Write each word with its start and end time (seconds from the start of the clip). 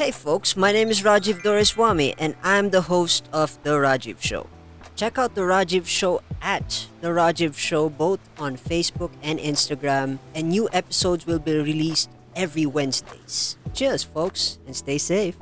Hey 0.00 0.12
folks, 0.12 0.56
my 0.56 0.72
name 0.72 0.88
is 0.88 1.02
Rajiv 1.02 1.42
Doreswamy 1.42 2.14
and 2.16 2.34
I'm 2.42 2.70
the 2.70 2.80
host 2.80 3.28
of 3.34 3.62
The 3.64 3.76
Rajiv 3.76 4.22
Show. 4.22 4.46
Check 4.96 5.18
out 5.18 5.34
The 5.34 5.42
Rajiv 5.42 5.84
Show 5.84 6.22
at 6.40 6.86
The 7.02 7.08
Rajiv 7.08 7.54
Show 7.54 7.90
both 7.90 8.18
on 8.38 8.56
Facebook 8.56 9.10
and 9.22 9.38
Instagram, 9.38 10.18
and 10.34 10.48
new 10.48 10.70
episodes 10.72 11.26
will 11.26 11.38
be 11.38 11.54
released 11.54 12.08
every 12.34 12.64
Wednesdays. 12.64 13.58
Cheers, 13.74 14.02
folks, 14.02 14.58
and 14.66 14.74
stay 14.74 14.96
safe. 14.96 15.36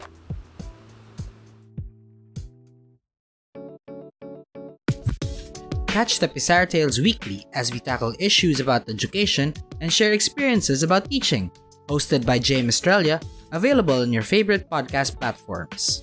Catch 5.87 6.19
the 6.19 6.27
Pizarra 6.27 6.67
Tales 6.67 6.99
weekly 6.99 7.47
as 7.55 7.73
we 7.73 7.79
tackle 7.79 8.13
issues 8.19 8.59
about 8.59 8.89
education 8.89 9.55
and 9.81 9.93
share 9.93 10.15
experiences 10.15 10.83
about 10.83 11.09
teaching. 11.09 11.49
Hosted 11.87 12.27
by 12.27 12.41
James 12.41 12.75
Australia, 12.75 13.21
available 13.53 14.03
on 14.03 14.13
your 14.13 14.23
favorite 14.23 14.69
podcast 14.71 15.19
platforms. 15.19 16.03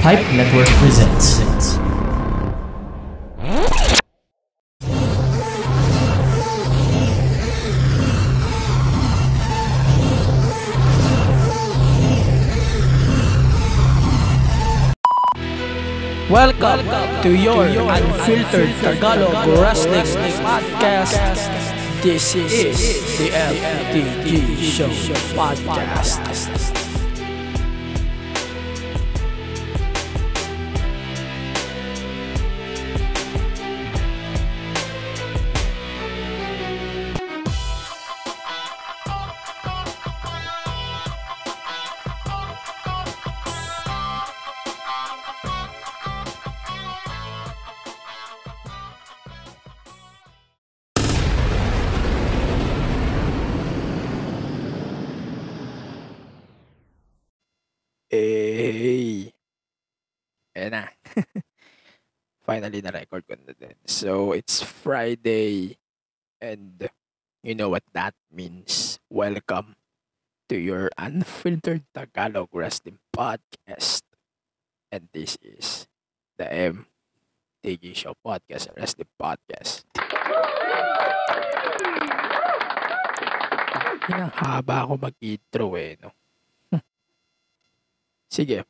Pipe 0.00 0.24
Network 0.32 0.68
presents. 0.80 1.40
Welcome 16.30 16.86
to 17.22 17.34
your 17.34 17.66
unfiltered 17.66 18.70
Tagalog 18.80 19.48
Wrestling 19.58 20.06
Podcast. 20.40 21.59
This 22.02 22.34
is 22.34 23.18
the 23.18 23.28
LDD 23.28 24.56
Show 24.58 24.88
Podcast. 25.36 26.59
Finally, 62.60 62.84
na-record 62.84 63.24
ko 63.24 63.32
na 63.40 63.56
din. 63.56 63.72
So, 63.88 64.36
it's 64.36 64.60
Friday. 64.60 65.80
And 66.44 66.92
you 67.40 67.56
know 67.56 67.72
what 67.72 67.88
that 67.96 68.12
means. 68.28 69.00
Welcome 69.08 69.80
to 70.52 70.60
your 70.60 70.92
Unfiltered 71.00 71.88
Tagalog 71.96 72.52
Wrestling 72.52 73.00
Podcast. 73.16 74.04
And 74.92 75.08
this 75.08 75.40
is 75.40 75.88
the 76.36 76.52
MTG 77.64 77.96
Show 77.96 78.12
Podcast, 78.20 78.68
Wrestling 78.76 79.08
Podcast. 79.16 79.88
Hinahaba 84.04 84.84
ako 84.84 85.00
mag-intro 85.00 85.80
eh, 85.80 85.96
no? 85.96 86.12
Sige. 88.28 88.68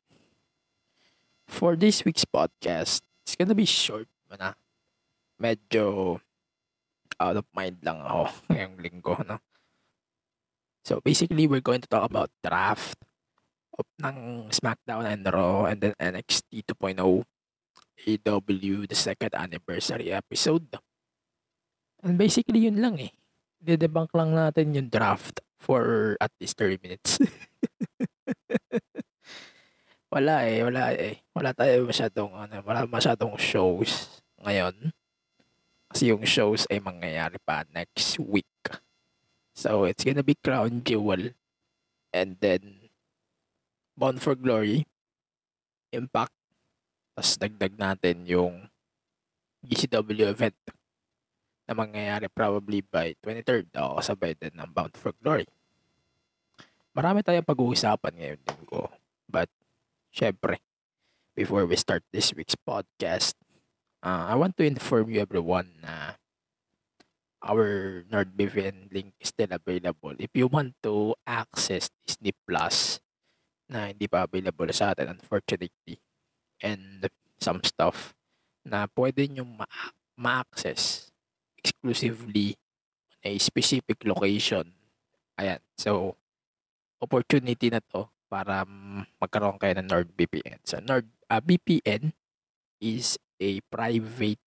For 1.51 1.75
this 1.75 2.07
week's 2.07 2.23
podcast, 2.23 3.03
it's 3.31 3.39
gonna 3.39 3.55
be 3.55 3.63
short 3.63 4.11
muna. 4.27 4.59
Medyo 5.39 6.19
out 7.23 7.39
of 7.39 7.47
mind 7.55 7.79
lang 7.87 8.03
ako 8.03 8.27
ngayong 8.51 8.77
linggo, 8.83 9.15
no? 9.23 9.39
So, 10.83 10.99
basically, 10.99 11.47
we're 11.47 11.63
going 11.63 11.79
to 11.79 11.87
talk 11.87 12.11
about 12.11 12.35
draft 12.43 12.99
of 13.79 13.87
ng 14.03 14.51
SmackDown 14.51 15.07
and 15.07 15.23
Raw 15.31 15.71
and 15.71 15.79
then 15.79 15.95
NXT 15.95 16.67
2.0 16.75 16.99
AW 16.99 18.79
the 18.91 18.99
second 18.99 19.31
anniversary 19.31 20.11
episode. 20.11 20.67
And 22.03 22.19
basically, 22.19 22.67
yun 22.67 22.83
lang 22.83 22.99
eh. 22.99 23.15
Didebunk 23.63 24.11
lang 24.17 24.35
natin 24.35 24.75
yung 24.75 24.91
draft 24.91 25.39
for 25.61 26.17
at 26.19 26.33
least 26.43 26.59
30 26.59 26.83
minutes. 26.83 27.21
Wala 30.11 30.43
eh, 30.43 30.67
wala 30.67 30.91
eh. 30.91 31.23
Wala 31.31 31.55
tayo 31.55 31.87
masyadong, 31.87 32.35
ano, 32.35 32.59
wala 32.67 32.83
masyadong 32.83 33.39
shows 33.39 34.19
ngayon. 34.43 34.91
Kasi 35.87 36.11
yung 36.11 36.27
shows 36.27 36.67
ay 36.67 36.83
mangyayari 36.83 37.39
pa 37.47 37.63
next 37.71 38.19
week. 38.19 38.47
So, 39.55 39.87
it's 39.87 40.03
gonna 40.03 40.27
be 40.27 40.35
Crown 40.35 40.83
Jewel. 40.83 41.31
And 42.11 42.35
then, 42.43 42.91
Bound 43.95 44.19
for 44.19 44.35
Glory. 44.35 44.83
Impact. 45.95 46.35
Tapos 47.15 47.39
dagdag 47.39 47.75
natin 47.79 48.27
yung 48.27 48.67
GCW 49.63 50.27
event 50.27 50.59
na 51.71 51.75
mangyayari 51.79 52.27
probably 52.27 52.83
by 52.83 53.15
23rd. 53.23 53.71
Ako 53.79 54.03
kasabay 54.03 54.35
din 54.35 54.59
ng 54.59 54.71
Bound 54.75 54.95
for 54.99 55.15
Glory. 55.23 55.47
Marami 56.91 57.23
tayong 57.23 57.47
pag-uusapan 57.47 58.15
ngayon 58.19 58.41
linggo. 58.43 58.91
But, 58.91 59.00
syempre, 60.11 60.59
before 61.35 61.67
we 61.67 61.79
start 61.79 62.03
this 62.13 62.35
week's 62.35 62.59
podcast, 62.59 63.35
uh, 64.03 64.27
I 64.29 64.35
want 64.35 64.59
to 64.59 64.67
inform 64.67 65.11
you 65.11 65.23
everyone 65.23 65.81
na 65.83 66.19
our 67.41 68.03
NordVPN 68.11 68.93
link 68.93 69.17
is 69.21 69.33
still 69.33 69.49
available. 69.51 70.13
If 70.19 70.31
you 70.35 70.47
want 70.47 70.77
to 70.85 71.15
access 71.25 71.89
Disney 72.05 72.37
Plus 72.45 73.01
na 73.71 73.95
hindi 73.95 74.11
pa 74.11 74.27
available 74.27 74.69
sa 74.75 74.93
atin, 74.93 75.15
unfortunately, 75.15 76.03
and 76.61 77.09
some 77.41 77.65
stuff 77.65 78.13
na 78.67 78.85
pwede 78.93 79.25
nyo 79.33 79.47
ma- 79.49 79.95
ma-access 80.21 81.09
exclusively 81.57 82.61
on 83.09 83.17
a 83.25 83.33
specific 83.41 83.97
location. 84.05 84.69
Ayan. 85.41 85.65
So, 85.81 86.21
opportunity 87.01 87.73
na 87.73 87.81
to 87.97 88.13
para 88.31 88.63
magkaroon 89.19 89.59
kayo 89.59 89.75
ng 89.75 89.91
NordVPN. 89.91 90.63
So, 90.63 90.79
Nord, 90.79 91.11
uh, 91.27 91.43
VPN 91.43 92.15
is 92.79 93.19
a 93.43 93.59
private 93.67 94.41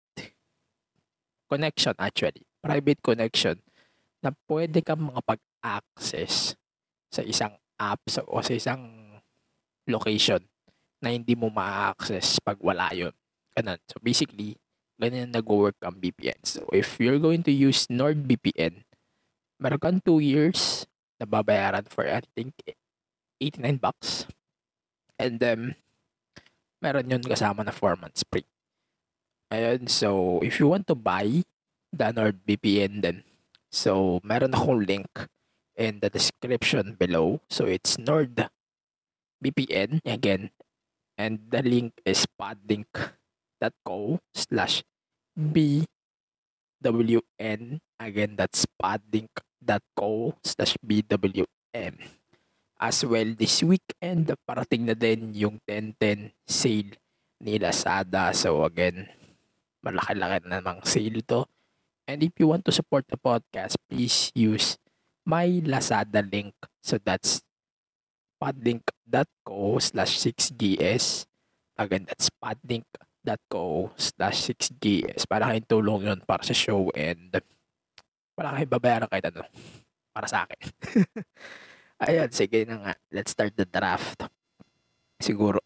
connection 1.52 1.94
actually. 2.00 2.48
Private 2.64 3.04
connection 3.04 3.60
na 4.24 4.32
pwede 4.48 4.80
kang 4.80 5.12
makapag-access 5.12 6.56
sa 7.12 7.22
isang 7.22 7.54
app 7.76 8.00
sa, 8.08 8.24
o 8.24 8.40
sa 8.40 8.56
isang 8.56 8.82
location 9.84 10.40
na 11.04 11.12
hindi 11.12 11.36
mo 11.36 11.52
ma-access 11.52 12.40
pag 12.40 12.56
wala 12.64 12.88
yun. 12.96 13.12
Ganun. 13.52 13.78
So, 13.92 14.00
basically, 14.00 14.56
ganyan 14.96 15.36
nag-work 15.36 15.76
ang 15.84 16.00
VPN. 16.00 16.40
So, 16.48 16.64
if 16.72 16.96
you're 17.04 17.20
going 17.20 17.44
to 17.44 17.52
use 17.52 17.92
NordVPN, 17.92 18.88
meron 19.60 19.84
kang 19.84 20.00
2 20.00 20.24
years 20.24 20.88
na 21.20 21.28
babayaran 21.28 21.84
for, 21.92 22.08
I 22.08 22.24
think, 22.34 22.56
89 23.52 23.84
bucks. 23.84 24.26
And 25.20 25.40
then, 25.40 25.76
meron 26.80 27.12
yun 27.12 27.24
kasama 27.24 27.64
na 27.64 27.72
4 27.72 27.96
months 28.00 28.24
free. 28.28 28.48
Ayun, 29.52 29.90
so, 29.92 30.40
if 30.42 30.60
you 30.60 30.68
want 30.68 30.88
to 30.88 30.96
buy 30.96 31.44
the 31.94 32.06
NordVPN 32.10 33.02
then, 33.04 33.24
so, 33.70 34.20
meron 34.24 34.56
akong 34.56 34.86
link 34.86 35.08
in 35.78 36.00
the 36.02 36.10
description 36.10 36.96
below. 36.98 37.42
So, 37.50 37.66
it's 37.70 37.98
NordVPN, 38.02 40.02
again, 40.06 40.50
and 41.18 41.40
the 41.50 41.62
link 41.62 41.94
is 42.06 42.26
podlink.co 42.40 44.20
slash 44.34 44.84
BWN. 45.38 45.86
Again, 48.00 48.36
that's 48.36 48.66
podlink.co 48.82 50.34
slash 50.44 50.76
BWN. 50.82 51.94
As 52.84 53.00
well, 53.08 53.32
this 53.32 53.64
weekend, 53.64 54.28
parating 54.44 54.84
na 54.84 54.92
din 54.92 55.32
yung 55.32 55.56
10-10 55.64 56.36
sale 56.44 57.00
ni 57.40 57.56
Lazada. 57.56 58.36
So 58.36 58.68
again, 58.68 59.08
malaki-laki 59.80 60.44
na 60.44 60.60
namang 60.60 60.84
sale 60.84 61.24
to. 61.32 61.48
And 62.12 62.20
if 62.20 62.36
you 62.36 62.52
want 62.52 62.68
to 62.68 62.76
support 62.76 63.08
the 63.08 63.16
podcast, 63.16 63.80
please 63.88 64.36
use 64.36 64.76
my 65.24 65.64
Lazada 65.64 66.20
link. 66.28 66.52
So 66.84 67.00
that's 67.00 67.40
podlink.co 68.36 69.80
slash 69.80 70.20
6gs. 70.20 71.24
Again, 71.80 72.04
that's 72.04 72.28
podlink.co 72.36 73.96
slash 73.96 74.52
6gs. 74.52 75.24
Para 75.24 75.56
kayong 75.56 75.72
tulong 75.72 76.02
yun 76.12 76.20
para 76.28 76.44
sa 76.44 76.52
show 76.52 76.92
and 76.92 77.32
para 78.36 78.52
kayo 78.60 78.68
babayaran 78.68 79.08
kahit 79.08 79.32
ano. 79.32 79.48
para 80.14 80.28
sa 80.28 80.46
akin. 80.46 80.62
Ayan, 82.04 82.28
sige 82.36 82.68
na 82.68 82.76
nga. 82.84 82.94
Let's 83.16 83.32
start 83.32 83.56
the 83.56 83.64
draft. 83.64 84.28
Siguro, 85.24 85.64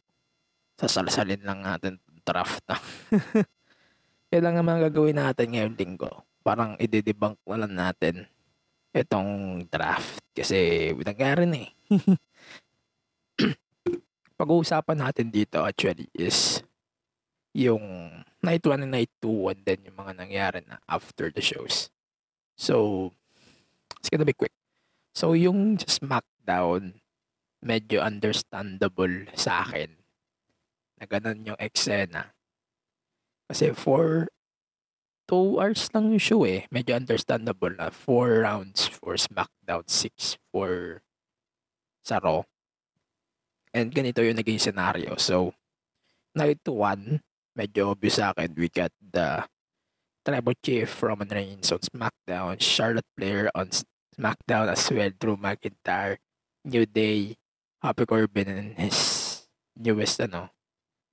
sasalsalin 0.77 1.41
lang 1.41 1.65
natin 1.65 1.97
draft 2.21 2.61
na. 2.69 2.77
Yan 4.35 4.43
lang 4.45 4.55
naman 4.61 4.83
gagawin 4.83 5.17
natin 5.17 5.55
ngayong 5.55 5.77
linggo. 5.79 6.27
Parang 6.45 6.77
i-debunk 6.77 7.41
na 7.47 7.57
lang 7.65 7.73
natin 7.73 8.29
itong 8.93 9.63
draft. 9.65 10.21
Kasi 10.37 10.91
nangyari 11.01 11.49
na 11.49 11.57
eh. 11.65 11.71
Pag-uusapan 14.37 15.09
natin 15.09 15.33
dito 15.33 15.65
actually 15.65 16.05
is 16.13 16.61
yung 17.57 17.81
night 18.45 18.61
1 18.61 18.85
and 18.85 18.93
night 18.93 19.09
2 19.25 19.57
and 19.57 19.61
then 19.65 19.81
yung 19.89 19.97
mga 19.97 20.13
nangyari 20.13 20.61
na 20.69 20.77
after 20.85 21.33
the 21.33 21.41
shows. 21.41 21.89
So, 22.53 23.09
it's 23.97 24.13
gonna 24.13 24.27
be 24.27 24.37
quick. 24.37 24.53
So, 25.17 25.33
yung 25.33 25.81
SmackDown, 25.81 27.01
medyo 27.65 28.05
understandable 28.05 29.25
sa 29.33 29.65
akin 29.65 29.97
na 31.01 31.09
ganun 31.09 31.41
yung 31.41 31.57
eksena. 31.57 32.37
Kasi 33.49 33.73
for 33.73 34.29
2 35.25 35.57
hours 35.57 35.89
lang 35.89 36.13
yung 36.13 36.21
show 36.21 36.45
eh. 36.45 36.69
Medyo 36.69 37.01
understandable 37.01 37.73
na 37.73 37.89
4 37.89 38.45
rounds 38.45 38.85
for 38.93 39.17
SmackDown, 39.17 39.89
6 39.89 40.37
for 40.53 41.01
sa 42.05 42.21
Raw. 42.21 42.45
And 43.73 43.89
ganito 43.89 44.21
yung 44.21 44.37
naging 44.37 44.61
scenario. 44.61 45.17
So, 45.17 45.57
night 46.37 46.61
1, 46.61 47.25
medyo 47.57 47.97
obvious 47.97 48.21
sa 48.21 48.37
akin. 48.37 48.53
We 48.53 48.69
got 48.69 48.93
the 49.01 49.49
Tribal 50.21 50.53
Chief 50.61 50.93
Roman 51.01 51.33
Reigns 51.33 51.73
on 51.73 51.81
SmackDown, 51.81 52.61
Charlotte 52.61 53.09
Flair 53.17 53.49
on 53.57 53.73
SmackDown 54.17 54.73
as 54.73 54.89
well, 54.89 55.13
Drew 55.13 55.37
McIntyre, 55.37 56.17
New 56.65 56.85
Day, 56.89 57.37
Happy 57.77 58.05
Corbin 58.09 58.49
and 58.49 58.73
his 58.73 59.45
newest 59.77 60.17
ano, 60.19 60.49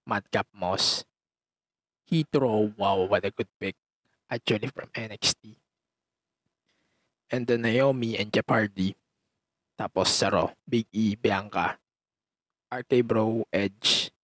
Madcap 0.08 0.48
Moss. 0.56 1.04
He 2.08 2.24
Heathrow, 2.24 2.72
wow, 2.76 3.04
what 3.04 3.24
a 3.24 3.30
good 3.30 3.48
pick. 3.60 3.76
Actually 4.30 4.72
from 4.72 4.88
NXT. 4.96 5.56
And 7.30 7.46
then 7.46 7.62
Naomi 7.62 8.16
and 8.16 8.32
Jeff 8.32 8.48
Hardy. 8.48 8.96
Tapos 9.76 10.08
sa 10.08 10.30
Raw, 10.30 10.48
Big 10.62 10.86
E, 10.94 11.18
Bianca, 11.18 11.76
RK 12.70 13.02
Bro, 13.02 13.42
Edge, 13.50 14.14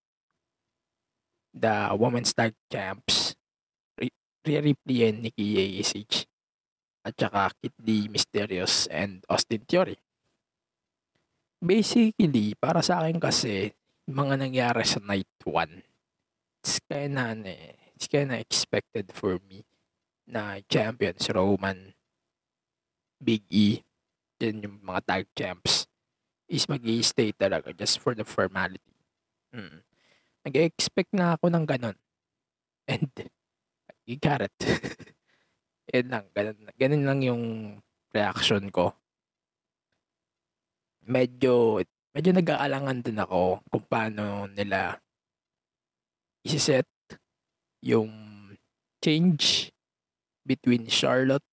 the 1.50 1.90
Women's 1.98 2.30
Tag 2.30 2.54
Champs, 2.70 3.34
Rhea 3.98 4.62
Ripley 4.62 5.10
and 5.10 5.26
Nikki 5.26 5.80
ASH, 5.82 6.29
at 7.04 7.14
saka 7.16 7.50
Kit 7.62 7.74
Lee, 7.80 8.08
Mysterious, 8.08 8.86
and 8.92 9.24
Austin 9.28 9.64
Theory. 9.64 9.96
Basically, 11.60 12.56
para 12.56 12.80
sa 12.80 13.04
akin 13.04 13.20
kasi, 13.20 13.68
mga 14.08 14.40
nangyari 14.40 14.80
sa 14.80 14.96
night 15.04 15.28
1, 15.44 15.84
it's 16.64 16.80
kinda, 16.88 17.36
ano 17.36 17.52
eh, 17.52 17.76
it's 17.92 18.08
kinda 18.08 18.40
expected 18.40 19.12
for 19.12 19.36
me 19.44 19.68
na 20.24 20.64
champions, 20.72 21.28
Roman, 21.28 21.92
Big 23.20 23.44
E, 23.52 23.84
then 24.40 24.64
yung 24.64 24.80
mga 24.80 25.00
tag 25.04 25.26
champs, 25.36 25.84
is 26.48 26.64
mag 26.64 26.80
stay 27.04 27.30
talaga 27.36 27.76
just 27.76 28.00
for 28.00 28.16
the 28.16 28.24
formality. 28.24 28.96
Mm. 29.52 29.84
Nag-expect 30.48 31.12
na 31.12 31.36
ako 31.36 31.52
ng 31.52 31.66
ganun. 31.68 31.96
And, 32.88 33.12
you 34.08 34.16
got 34.16 34.40
it. 34.40 34.56
Yan 35.90 36.06
lang, 36.06 36.26
ganun, 36.30 36.58
ganun 36.78 37.04
lang 37.06 37.20
yung 37.26 37.44
reaction 38.14 38.70
ko. 38.70 38.94
Medyo, 41.10 41.82
medyo 42.14 42.30
nag-aalangan 42.30 43.02
din 43.02 43.18
ako 43.18 43.64
kung 43.66 43.84
paano 43.90 44.46
nila 44.46 45.02
isiset 46.46 46.86
yung 47.82 48.10
change 49.02 49.74
between 50.46 50.86
Charlotte 50.86 51.44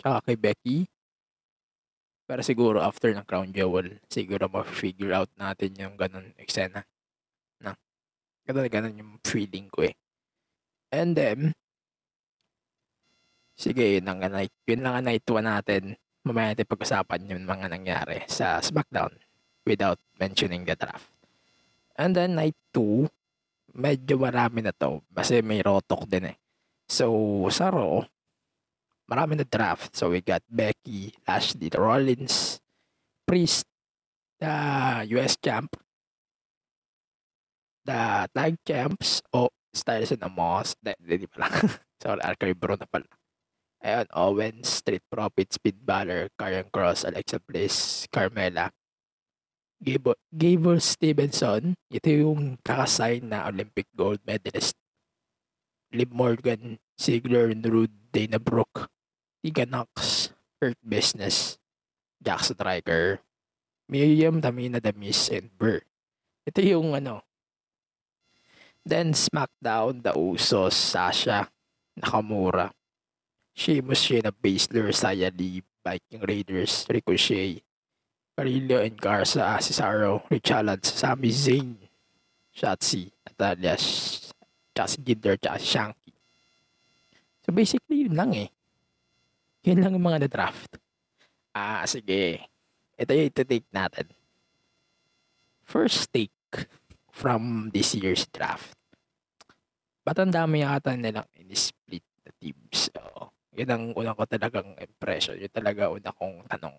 tsaka 0.00 0.32
kay 0.32 0.36
Becky. 0.38 0.78
Pero 2.30 2.40
siguro 2.46 2.78
after 2.78 3.10
ng 3.10 3.26
Crown 3.26 3.50
Jewel, 3.50 3.98
siguro 4.06 4.46
ma-figure 4.46 5.10
out 5.10 5.28
natin 5.34 5.74
yung 5.74 5.98
ganun 5.98 6.30
eksena. 6.38 6.86
Na, 7.58 7.74
ganun, 8.46 8.70
ganun 8.70 9.00
yung 9.02 9.12
feeling 9.26 9.66
ko 9.66 9.90
eh. 9.90 9.98
And 10.94 11.18
then, 11.18 11.58
sige, 13.60 14.00
yun 14.00 14.08
lang, 14.08 14.24
yun 14.64 14.80
lang 14.80 14.94
ang 14.96 15.06
1 15.12 15.20
natin. 15.44 16.00
Mamaya 16.24 16.56
natin 16.56 16.68
pag-usapan 16.68 17.28
yung 17.28 17.44
mga 17.44 17.68
nangyari 17.68 18.24
sa 18.24 18.56
SmackDown 18.64 19.12
without 19.68 20.00
mentioning 20.16 20.64
the 20.64 20.72
draft. 20.72 21.12
And 22.00 22.16
then 22.16 22.40
night 22.40 22.56
2, 22.72 23.76
medyo 23.76 24.16
marami 24.16 24.64
na 24.64 24.72
to 24.72 25.04
kasi 25.12 25.44
may 25.44 25.60
rotok 25.60 26.08
din 26.08 26.32
eh. 26.32 26.36
So, 26.88 27.12
sa 27.52 27.68
Raw, 27.68 28.00
marami 29.04 29.36
na 29.36 29.44
draft. 29.44 29.92
So, 29.92 30.08
we 30.08 30.24
got 30.24 30.42
Becky, 30.48 31.12
Lashley, 31.28 31.68
Rollins, 31.70 32.58
Priest, 33.28 33.68
the 34.40 34.50
US 35.20 35.36
champ, 35.38 35.76
the 37.84 38.26
tag 38.32 38.56
champs, 38.64 39.20
o 39.30 39.46
oh, 39.46 39.50
Styles 39.70 40.10
and 40.10 40.26
Amos, 40.26 40.74
hindi 40.82 41.30
pala. 41.30 41.46
Sorry, 42.02 42.20
Archive 42.24 42.58
Bro 42.58 42.80
pala. 42.90 43.19
Ayun, 43.80 44.08
Owens, 44.12 44.68
Street 44.84 45.00
Profits, 45.08 45.56
Speed 45.56 45.80
Balor, 45.80 46.28
Karrion 46.36 46.68
Cross, 46.68 47.08
Alexa 47.08 47.40
Bliss, 47.40 48.04
Carmela, 48.12 48.68
Gable, 49.80 50.76
Stevenson, 50.84 51.72
ito 51.88 52.08
yung 52.12 52.60
kakasign 52.60 53.32
na 53.32 53.48
Olympic 53.48 53.88
gold 53.96 54.20
medalist. 54.28 54.76
Liv 55.96 56.12
Morgan, 56.12 56.76
Ziggler, 57.00 57.48
Rude, 57.48 58.12
Dana 58.12 58.36
Brooke, 58.36 58.92
Tegan 59.40 59.72
Knox, 59.72 60.28
Hurt 60.60 60.76
Business, 60.84 61.56
Jack 62.20 62.44
Striker, 62.44 63.24
Miriam 63.88 64.44
Tamina 64.44 64.84
Damis, 64.84 65.32
and 65.32 65.48
Burr. 65.56 65.80
Ito 66.44 66.60
yung 66.60 66.92
ano. 66.92 67.24
Then 68.84 69.16
SmackDown, 69.16 70.04
The 70.04 70.12
Usos, 70.12 70.76
Sasha, 70.76 71.48
Nakamura, 71.96 72.76
Sheamus, 73.54 74.00
Shayna 74.00 74.32
Baszler, 74.32 74.94
Saya 74.94 75.30
Lee, 75.34 75.62
Viking 75.84 76.22
Raiders, 76.24 76.86
Ricochet, 76.88 77.62
Carillo 78.36 78.80
and 78.80 78.96
Garza, 78.96 79.58
Cesaro, 79.60 80.24
Rich 80.30 80.50
Allen, 80.52 80.80
Sami 80.82 81.28
Zayn, 81.28 81.76
Shotzi, 82.54 83.10
Natalia, 83.26 83.76
tsaka 83.76 84.88
si 84.88 84.98
Jinder, 85.04 85.36
tsaka 85.36 85.58
Shanky. 85.60 86.12
So 87.44 87.52
basically, 87.52 88.08
yun 88.08 88.16
lang 88.16 88.32
eh. 88.36 88.48
Yun 89.64 89.84
lang 89.84 89.92
yung 89.92 90.06
mga 90.08 90.24
na-draft. 90.24 90.80
Ah, 91.52 91.84
sige. 91.84 92.40
Ito 92.96 93.12
yung 93.12 93.28
ito-take 93.28 93.68
natin. 93.72 94.08
First 95.64 96.08
take 96.12 96.32
from 97.12 97.68
this 97.72 97.92
year's 97.92 98.24
draft. 98.28 98.72
Ba't 100.00 100.16
ang 100.16 100.32
dami 100.32 100.64
yata 100.64 100.96
nilang 100.96 101.28
in-split 101.36 102.04
na 102.24 102.32
teams? 102.40 102.88
So, 102.88 103.32
yun 103.60 103.68
ang 103.68 103.84
unang 103.92 104.16
ko 104.16 104.24
talagang 104.24 104.72
impression. 104.80 105.36
Yun 105.36 105.52
talaga 105.52 105.92
una 105.92 106.16
kong 106.16 106.48
tanong. 106.48 106.72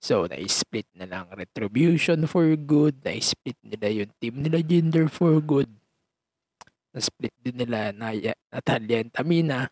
So, 0.00 0.24
na-split 0.24 0.88
na 0.96 1.04
lang 1.04 1.28
Retribution 1.28 2.24
for 2.24 2.48
good. 2.56 2.96
Na-split 3.04 3.58
nila 3.60 3.92
yung 3.92 4.10
team 4.16 4.40
nila 4.40 4.64
Gender 4.64 5.12
for 5.12 5.36
good. 5.44 5.68
Na-split 6.96 7.34
din 7.44 7.60
nila 7.60 7.92
Naya, 7.92 8.32
Natalia 8.48 9.04
and 9.04 9.12
Tamina. 9.12 9.68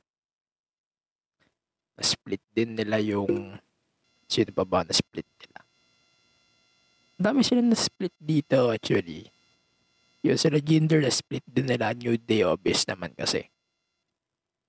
Na-split 1.96 2.44
din 2.52 2.76
nila 2.76 3.00
yung 3.00 3.56
sino 4.28 4.52
pa 4.52 4.68
ba 4.68 4.84
na-split 4.84 5.24
nila. 5.40 5.58
Dami 7.16 7.40
sila 7.40 7.64
na-split 7.64 8.12
dito 8.20 8.68
actually. 8.68 9.32
Yung 10.20 10.36
sila 10.36 10.60
Gender 10.60 11.00
na-split 11.00 11.46
din 11.48 11.72
nila 11.72 11.96
New 11.96 12.20
Day 12.20 12.44
obvious 12.44 12.84
naman 12.84 13.16
kasi. 13.16 13.48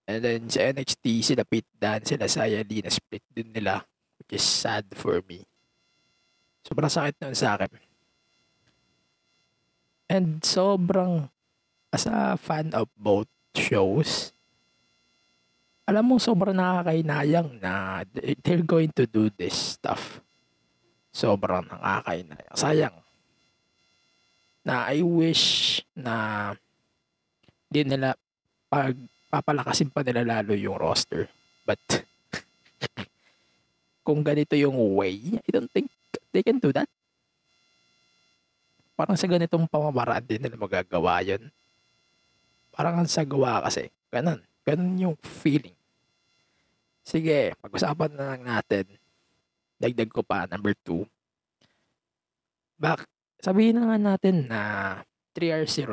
And 0.08 0.24
then 0.24 0.48
sa 0.48 0.72
NXT, 0.72 1.20
sila 1.20 1.44
Pete 1.44 1.68
Dan, 1.76 2.00
sila 2.00 2.32
Saya 2.32 2.64
Lee, 2.64 2.80
na 2.80 2.88
split 2.88 3.22
din 3.36 3.52
nila. 3.52 3.84
Which 4.18 4.40
is 4.40 4.46
sad 4.48 4.88
for 4.96 5.20
me. 5.28 5.44
Sobrang 6.64 6.88
sakit 6.88 7.20
nun 7.20 7.36
sa 7.36 7.60
akin. 7.60 7.84
And 10.08 10.40
sobrang, 10.40 11.28
as 11.92 12.08
a 12.08 12.40
fan 12.40 12.72
of 12.72 12.88
both 12.96 13.28
shows, 13.52 14.32
alam 15.88 16.08
mo, 16.08 16.20
sobrang 16.20 16.56
nakakainayang 16.56 17.64
na 17.64 18.04
they're 18.44 18.64
going 18.64 18.92
to 18.96 19.08
do 19.08 19.32
this 19.36 19.80
stuff. 19.80 20.20
Sobrang 21.12 21.68
nakakainayang. 21.68 22.56
Sayang. 22.56 22.98
Na 24.68 24.88
I 24.92 25.00
wish 25.04 25.80
na 25.96 26.52
di 27.72 27.88
nila 27.88 28.20
pag 28.68 28.96
papalakasin 29.28 29.92
pa 29.92 30.04
nila 30.04 30.24
lalo 30.24 30.56
yung 30.56 30.80
roster. 30.80 31.28
But, 31.68 31.80
kung 34.08 34.24
ganito 34.24 34.56
yung 34.56 34.76
way, 34.96 35.40
I 35.40 35.50
don't 35.52 35.72
think 35.72 35.92
they 36.32 36.44
can 36.44 36.64
do 36.64 36.72
that. 36.72 36.88
Parang 38.98 39.20
sa 39.20 39.30
ganitong 39.30 39.70
pamamaraan 39.70 40.26
din 40.26 40.42
nila 40.42 40.58
magagawa 40.58 41.22
yun. 41.22 41.54
Parang 42.74 42.98
ang 42.98 43.10
sagawa 43.10 43.62
kasi. 43.62 43.94
Ganun. 44.10 44.42
Ganun 44.66 44.98
yung 44.98 45.16
feeling. 45.22 45.76
Sige, 47.08 47.56
pag-usapan 47.62 48.12
na 48.18 48.36
lang 48.36 48.44
natin. 48.44 48.86
Dagdag 49.78 50.10
ko 50.10 50.26
pa, 50.26 50.50
number 50.50 50.74
two. 50.82 51.06
Bak, 52.76 53.06
sabihin 53.40 53.80
na 53.80 53.94
nga 53.94 53.98
natin 53.98 54.50
na 54.50 54.62
3R0, 55.38 55.88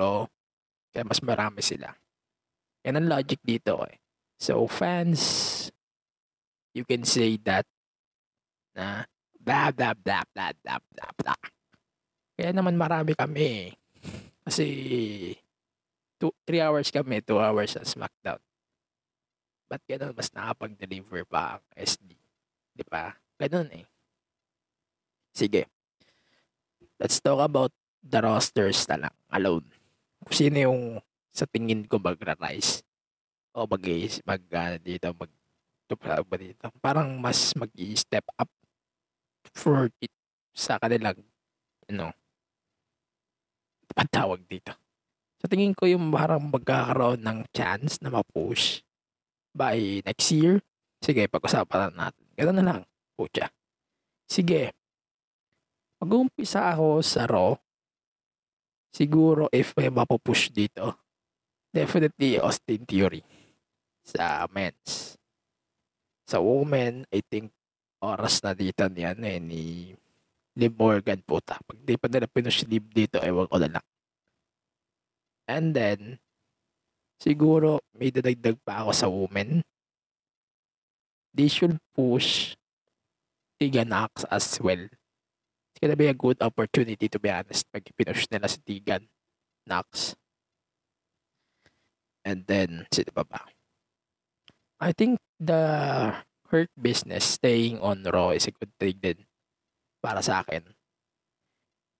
kaya 0.90 1.04
mas 1.04 1.20
marami 1.20 1.60
sila. 1.60 1.92
Yan 2.84 3.00
ang 3.00 3.08
logic 3.08 3.40
dito 3.40 3.80
eh. 3.88 3.96
So, 4.36 4.68
fans, 4.68 5.20
you 6.76 6.84
can 6.84 7.08
say 7.08 7.40
that 7.48 7.64
na 8.76 9.08
blah, 9.40 9.72
blah, 9.72 9.96
blah, 9.96 10.24
blah, 10.34 10.52
blah, 10.60 10.80
blah, 10.92 11.10
blah. 11.16 11.42
Kaya 12.34 12.50
naman 12.52 12.76
marami 12.76 13.16
kami. 13.16 13.72
Kasi 14.44 14.66
3 16.20 16.30
hours 16.60 16.92
kami, 16.92 17.24
2 17.24 17.40
hours 17.40 17.72
sa 17.72 17.86
SmackDown. 17.86 18.42
Ba't 19.64 19.80
ganun 19.88 20.12
mas 20.12 20.28
nakapag-deliver 20.36 21.24
pa 21.24 21.56
ang 21.56 21.64
SD? 21.72 22.12
Di 22.76 22.84
ba? 22.84 23.16
Ganun 23.40 23.70
eh. 23.72 23.86
Sige. 25.32 25.64
Let's 27.00 27.18
talk 27.18 27.40
about 27.40 27.72
the 28.04 28.20
rosters 28.20 28.84
na 28.92 29.08
lang 29.08 29.14
alone. 29.32 29.66
Kung 30.20 30.34
sino 30.36 30.56
yung 30.60 30.82
sa 31.34 31.50
tingin 31.50 31.82
ko 31.90 31.98
magra-rise. 31.98 32.86
O 33.50 33.66
mag 33.66 33.82
mag 34.22 34.42
uh, 34.54 34.78
dito 34.78 35.10
mag 35.18 35.32
ba 36.26 36.36
dito? 36.38 36.70
Parang 36.78 37.18
mas 37.18 37.52
mag 37.58 37.70
step 37.98 38.24
up 38.38 38.50
for 39.54 39.90
it 39.98 40.10
sa 40.54 40.78
kanilang 40.78 41.18
know 41.90 42.14
patawag 43.94 44.42
dito. 44.46 44.74
Sa 45.38 45.46
tingin 45.46 45.76
ko 45.76 45.86
yung 45.86 46.10
parang 46.10 46.50
magkakaroon 46.50 47.20
ng 47.20 47.38
chance 47.54 48.00
na 48.00 48.10
ma-push 48.10 48.80
by 49.54 50.02
next 50.02 50.34
year 50.34 50.58
sige 50.98 51.28
pag-usapan 51.30 51.94
na 51.94 52.08
natin. 52.08 52.24
Ganoon 52.34 52.56
na 52.58 52.64
lang 52.64 52.80
pucha. 53.14 53.52
Sige. 54.26 54.74
Mag-uumpisa 56.02 56.74
ako 56.74 57.04
sa 57.04 57.28
Raw. 57.28 57.54
Siguro 58.90 59.46
if 59.54 59.76
may 59.78 59.92
mapupush 59.92 60.50
dito 60.50 61.03
definitely 61.74 62.38
Austin 62.38 62.86
Theory 62.86 63.26
sa 64.06 64.46
men's. 64.54 65.18
Sa 66.30 66.38
women, 66.38 67.02
I 67.10 67.20
think 67.26 67.50
oras 67.98 68.38
na 68.46 68.54
dito 68.54 68.86
ni 68.86 69.02
ano 69.02 69.26
eh, 69.26 69.42
ni 69.42 69.90
Liv 70.54 70.72
Morgan 70.78 71.18
puta. 71.26 71.58
Pag 71.66 71.82
di 71.82 71.98
pa 71.98 72.06
nila 72.06 72.30
pinush 72.30 72.62
Liv 72.70 72.86
dito, 72.94 73.18
ewan 73.18 73.50
ko 73.50 73.58
na 73.58 73.76
lang. 73.76 73.86
And 75.50 75.74
then, 75.74 76.00
siguro 77.18 77.82
may 77.92 78.14
dadagdag 78.14 78.62
pa 78.62 78.86
ako 78.86 78.90
sa 78.94 79.10
women. 79.10 79.66
They 81.34 81.50
should 81.50 81.82
push 81.92 82.54
Tiga 83.58 83.82
Knox 83.82 84.22
as 84.30 84.46
well. 84.62 84.86
It's 85.74 85.82
gonna 85.82 85.98
be 85.98 86.06
a 86.06 86.14
good 86.14 86.38
opportunity 86.38 87.10
to 87.10 87.18
be 87.18 87.34
honest 87.34 87.66
pag 87.74 87.82
pinush 87.98 88.30
nila 88.30 88.46
si 88.46 88.62
Tigan 88.62 89.10
Knox. 89.66 90.14
And 92.24 92.48
then, 92.48 92.88
sino 92.88 93.12
pa 93.12 93.28
ba? 93.28 93.44
I 94.80 94.96
think 94.96 95.20
the 95.36 95.62
Hurt 96.48 96.72
business 96.76 97.36
staying 97.36 97.80
on 97.84 98.04
Raw 98.08 98.32
is 98.32 98.48
a 98.48 98.52
good 98.56 98.72
thing 98.80 98.96
din 99.00 99.28
para 100.00 100.24
sa 100.24 100.40
akin. 100.40 100.64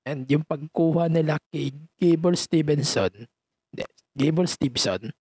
And 0.05 0.29
yung 0.29 0.45
pagkuha 0.45 1.09
nila 1.13 1.41
kay 1.53 1.73
Gable 1.97 2.37
Stevenson, 2.37 3.29
Gable 4.15 4.49
Stevenson, 4.49 5.13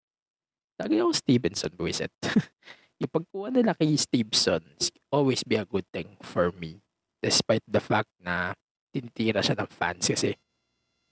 lagi 0.80 0.96
ako 1.00 1.12
Stevenson, 1.16 1.72
buwiset. 1.76 2.12
yung 3.02 3.12
pagkuha 3.12 3.48
nila 3.52 3.72
kay 3.76 3.96
Stevenson 3.96 4.64
always 5.12 5.44
be 5.44 5.56
a 5.56 5.68
good 5.68 5.88
thing 5.92 6.20
for 6.20 6.52
me. 6.56 6.84
Despite 7.24 7.64
the 7.64 7.80
fact 7.80 8.12
na 8.20 8.52
tinitira 8.92 9.40
siya 9.40 9.56
ng 9.56 9.72
fans 9.72 10.04
kasi 10.08 10.36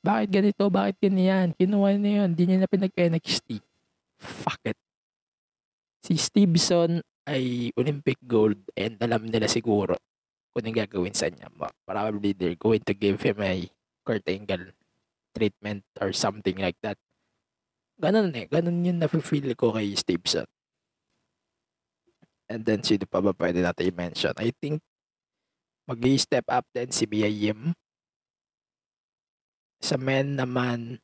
bakit 0.04 0.34
ganito, 0.34 0.66
bakit 0.68 0.98
ganyan, 0.98 1.54
kinuha 1.56 1.96
niya 1.96 2.26
yun, 2.26 2.30
hindi 2.34 2.44
niya 2.50 2.66
na 2.66 2.70
pinag-NXT 2.70 3.71
fuck 4.22 4.62
it. 4.64 4.78
Si 6.06 6.18
Stevenson 6.18 7.02
ay 7.26 7.74
Olympic 7.78 8.18
gold 8.22 8.58
and 8.78 8.98
alam 9.02 9.26
nila 9.30 9.50
siguro 9.50 9.98
kung 10.54 10.68
anong 10.68 10.78
gagawin 10.86 11.16
sa 11.16 11.32
niya. 11.32 11.50
Probably 11.86 12.38
they're 12.38 12.60
going 12.60 12.86
to 12.86 12.94
give 12.94 13.22
him 13.26 13.42
a 13.42 13.66
Kurt 14.06 14.26
Angle 14.30 14.76
treatment 15.34 15.82
or 15.98 16.12
something 16.12 16.60
like 16.60 16.78
that. 16.84 17.00
Ganun 18.02 18.34
eh. 18.36 18.50
Ganun 18.50 18.84
yung 18.84 19.00
nafe-feel 19.00 19.54
ko 19.56 19.72
kay 19.72 19.94
Stevenson. 19.96 20.46
And 22.52 22.68
then, 22.68 22.84
sino 22.84 23.08
pa 23.08 23.24
ba 23.24 23.32
pwede 23.32 23.64
natin 23.64 23.88
i-mention? 23.88 24.36
I 24.36 24.52
think 24.52 24.84
mag 25.88 26.04
step 26.20 26.44
up 26.52 26.68
din 26.76 26.92
si 26.92 27.08
Mia 27.08 27.32
Yim. 27.32 27.72
Sa 29.80 29.96
men 29.96 30.36
naman, 30.36 31.00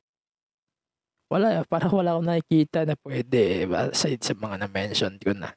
wala, 1.32 1.62
parang 1.72 1.94
wala 1.94 2.16
akong 2.16 2.28
nakikita 2.28 2.88
na 2.88 2.96
pwede 3.04 3.68
aside 3.68 4.24
sa 4.24 4.34
mga 4.36 4.68
na-mention 4.68 5.16
ko 5.20 5.32
na. 5.36 5.52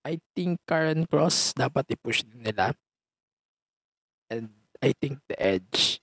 I 0.00 0.16
think 0.32 0.64
Karen 0.64 1.04
Cross 1.04 1.52
dapat 1.52 1.92
i-push 1.92 2.24
din 2.24 2.40
nila. 2.40 2.72
And 4.32 4.48
I 4.80 4.96
think 4.96 5.20
the 5.28 5.36
Edge 5.36 6.00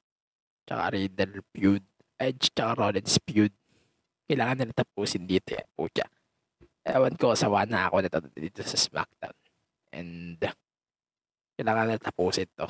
tsaka 0.68 0.94
Riddle 0.94 1.42
feud, 1.56 1.82
Edge 2.22 2.54
tsaka 2.54 2.78
Rollins 2.78 3.18
feud, 3.26 3.56
kailangan 4.30 4.62
nila 4.62 4.74
tapusin 4.76 5.26
dito 5.26 5.56
eh. 5.56 5.66
Pucha. 5.74 6.06
Ewan 6.84 7.16
ko, 7.16 7.34
sawa 7.34 7.64
na 7.66 7.88
ako 7.90 8.04
nito 8.04 8.20
dito 8.36 8.62
sa 8.62 8.78
SmackDown. 8.78 9.38
And 9.96 10.38
kailangan 11.58 11.84
nila 11.90 12.04
tapusin 12.04 12.52
to. 12.54 12.70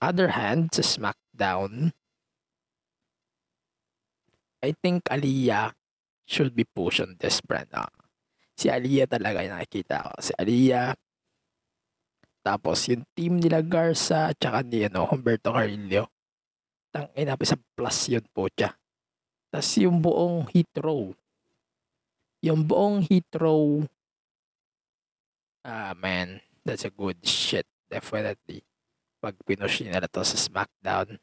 Other 0.00 0.32
hand, 0.32 0.72
sa 0.72 0.80
SmackDown, 0.80 1.92
I 4.60 4.76
think 4.76 5.08
Aliyah 5.08 5.72
should 6.28 6.52
be 6.52 6.68
pushed 6.68 7.00
on 7.00 7.16
this 7.16 7.40
brand. 7.40 7.72
Uh, 7.72 7.88
si 8.52 8.68
Aliyah 8.68 9.08
talaga 9.08 9.40
yung 9.40 9.56
nakikita 9.56 10.04
ko. 10.04 10.12
Si 10.20 10.32
Aliyah. 10.36 10.92
Tapos 12.40 12.88
yung 12.88 13.04
team 13.16 13.40
nila 13.40 13.60
Garza 13.64 14.32
at 14.32 14.36
saka 14.40 14.64
ni 14.64 14.84
ano, 14.84 15.08
Humberto 15.08 15.52
Carrillo. 15.52 16.08
Tang 16.92 17.08
ina 17.16 17.36
sa 17.40 17.56
plus 17.76 17.98
yun 18.08 18.24
po 18.32 18.48
siya. 18.52 18.72
Tapos 19.48 19.70
yung 19.80 19.98
buong 20.00 20.48
hit 20.52 20.70
row. 20.76 21.12
Yung 22.44 22.64
buong 22.64 23.04
hit 23.04 23.28
row. 23.36 23.84
Ah 25.60 25.92
man, 25.96 26.40
that's 26.64 26.88
a 26.88 26.92
good 26.92 27.20
shit. 27.24 27.68
Definitely. 27.88 28.64
Pag 29.20 29.36
pinush 29.44 29.84
nila 29.84 30.08
to 30.08 30.24
sa 30.24 30.36
SmackDown. 30.40 31.20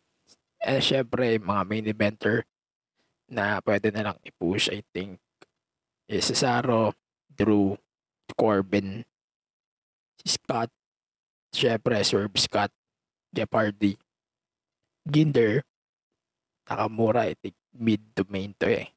Eh 0.62 0.82
syempre, 0.82 1.38
mga 1.42 1.64
main 1.66 1.86
eventer 1.90 2.46
na 3.28 3.60
pwede 3.64 3.92
na 3.92 4.12
lang 4.12 4.18
i-push, 4.24 4.72
I 4.72 4.84
think, 4.96 5.20
is 6.08 6.28
Cesaro, 6.32 6.96
Drew, 7.28 7.76
Corbin, 8.36 9.04
si 10.20 10.36
Scott, 10.40 10.72
syempre, 11.52 12.00
Swerve 12.04 12.40
Scott, 12.40 12.72
Jeff 13.36 13.52
Hardy, 13.52 14.00
Ginder, 15.04 15.64
Nakamura, 16.68 17.28
I 17.28 17.36
think, 17.40 17.56
mid 17.76 18.02
to 18.16 18.28
main 18.28 18.56
to 18.60 18.68
eh. 18.68 18.92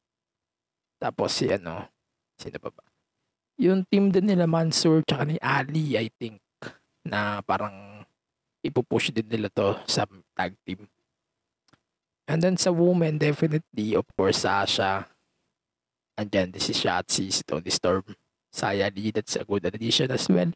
Tapos 0.99 1.33
si 1.33 1.47
ano, 1.51 1.87
sino 2.39 2.59
pa 2.59 2.71
ba? 2.71 2.83
Yung 3.61 3.85
team 3.87 4.09
din 4.09 4.27
nila 4.27 4.49
Mansur 4.49 5.05
tsaka 5.05 5.29
ni 5.29 5.37
Ali, 5.39 5.95
I 5.95 6.09
think, 6.17 6.41
na 7.05 7.45
parang 7.45 8.03
ipupush 8.65 9.13
din 9.13 9.29
nila 9.29 9.49
to 9.53 9.77
sa 9.85 10.09
tag 10.37 10.57
team. 10.65 10.89
And 12.31 12.39
then 12.39 12.55
sa 12.55 12.71
women, 12.71 13.19
definitely, 13.19 13.99
of 13.99 14.07
course, 14.15 14.47
Sasha. 14.47 15.11
Andyan 16.15 16.55
din 16.55 16.63
si 16.63 16.71
Shotzi, 16.71 17.27
si 17.35 17.43
Tony 17.43 17.75
Storm. 17.75 18.07
Saya 18.55 18.87
Lee, 18.95 19.11
that's 19.11 19.35
a 19.35 19.43
good 19.43 19.67
addition 19.67 20.07
as 20.15 20.31
well. 20.31 20.55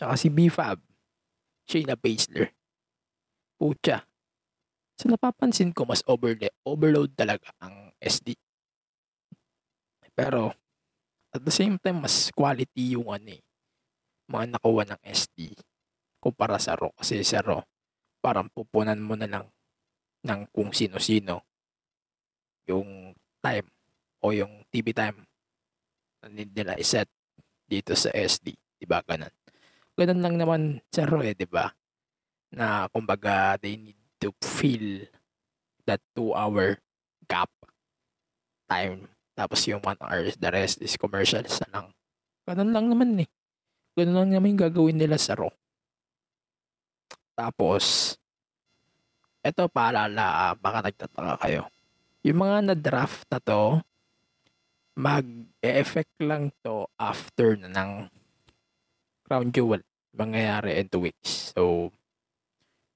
Tsaka 0.00 0.16
si 0.16 0.32
B-Fab. 0.32 0.80
Shayna 1.68 2.00
Baszler. 2.00 2.48
Pucha. 3.60 4.08
So 4.96 5.12
napapansin 5.12 5.76
ko 5.76 5.84
mas 5.84 6.00
overload, 6.08 6.48
overload 6.64 7.12
talaga 7.12 7.52
ang 7.60 7.92
SD. 8.00 8.32
Pero 10.16 10.56
at 11.34 11.44
the 11.44 11.52
same 11.52 11.76
time 11.76 12.00
mas 12.00 12.32
quality 12.32 12.96
yung 12.96 13.12
ano 13.12 13.36
eh, 13.36 13.42
mga 14.32 14.56
nakuha 14.56 14.96
ng 14.96 15.00
SD 15.02 15.60
kumpara 16.24 16.56
sa 16.56 16.72
Raw. 16.78 16.94
Kasi 16.96 17.20
sa 17.20 17.44
Raw, 17.44 17.60
parang 18.24 18.48
pupunan 18.48 18.96
mo 18.96 19.12
na 19.12 19.28
lang 19.28 19.44
ng 20.24 20.40
kung 20.50 20.72
sino-sino 20.72 21.44
yung 22.64 23.12
time 23.44 23.68
o 24.24 24.32
yung 24.32 24.64
TV 24.72 24.96
time 24.96 25.20
na 26.24 26.32
nila 26.32 26.80
iset 26.80 27.08
dito 27.68 27.92
sa 27.92 28.08
SD. 28.12 28.56
Diba 28.80 29.04
ganun? 29.04 29.32
ganun 29.94 30.20
lang 30.22 30.34
naman 30.36 30.62
sa 30.90 31.06
Raw 31.06 31.22
eh, 31.22 31.34
di 31.38 31.46
ba? 31.46 31.70
Na 32.54 32.90
kumbaga 32.90 33.58
they 33.58 33.78
need 33.78 33.98
to 34.18 34.34
fill 34.42 35.06
that 35.86 36.02
two 36.14 36.34
hour 36.34 36.78
gap 37.30 37.50
time. 38.66 39.06
Tapos 39.34 39.66
yung 39.66 39.82
one 39.82 39.98
hour, 39.98 40.30
the 40.30 40.50
rest 40.50 40.82
is 40.82 40.98
commercials 40.98 41.58
na 41.66 41.68
lang. 41.70 41.86
Ganun 42.46 42.70
lang 42.74 42.86
naman 42.90 43.10
eh. 43.22 43.28
Ganun 43.94 44.26
lang 44.26 44.30
naman 44.34 44.54
yung 44.54 44.62
gagawin 44.70 44.98
nila 44.98 45.18
sa 45.18 45.38
Raw. 45.38 45.50
Tapos, 47.34 48.14
eto 49.44 49.68
paalala, 49.68 50.24
ah, 50.24 50.54
baka 50.56 50.88
nagtataka 50.88 51.36
kayo. 51.44 51.68
Yung 52.24 52.40
mga 52.40 52.72
na-draft 52.72 53.28
na 53.28 53.38
to, 53.44 53.84
mag-effect 54.96 56.16
lang 56.24 56.48
to 56.64 56.88
after 56.96 57.60
na 57.60 57.68
ng 57.68 57.90
Crown 59.28 59.52
Jewel. 59.52 59.84
Mangyayari 60.16 60.80
in 60.80 60.88
two 60.88 61.04
weeks. 61.04 61.52
So, 61.52 61.92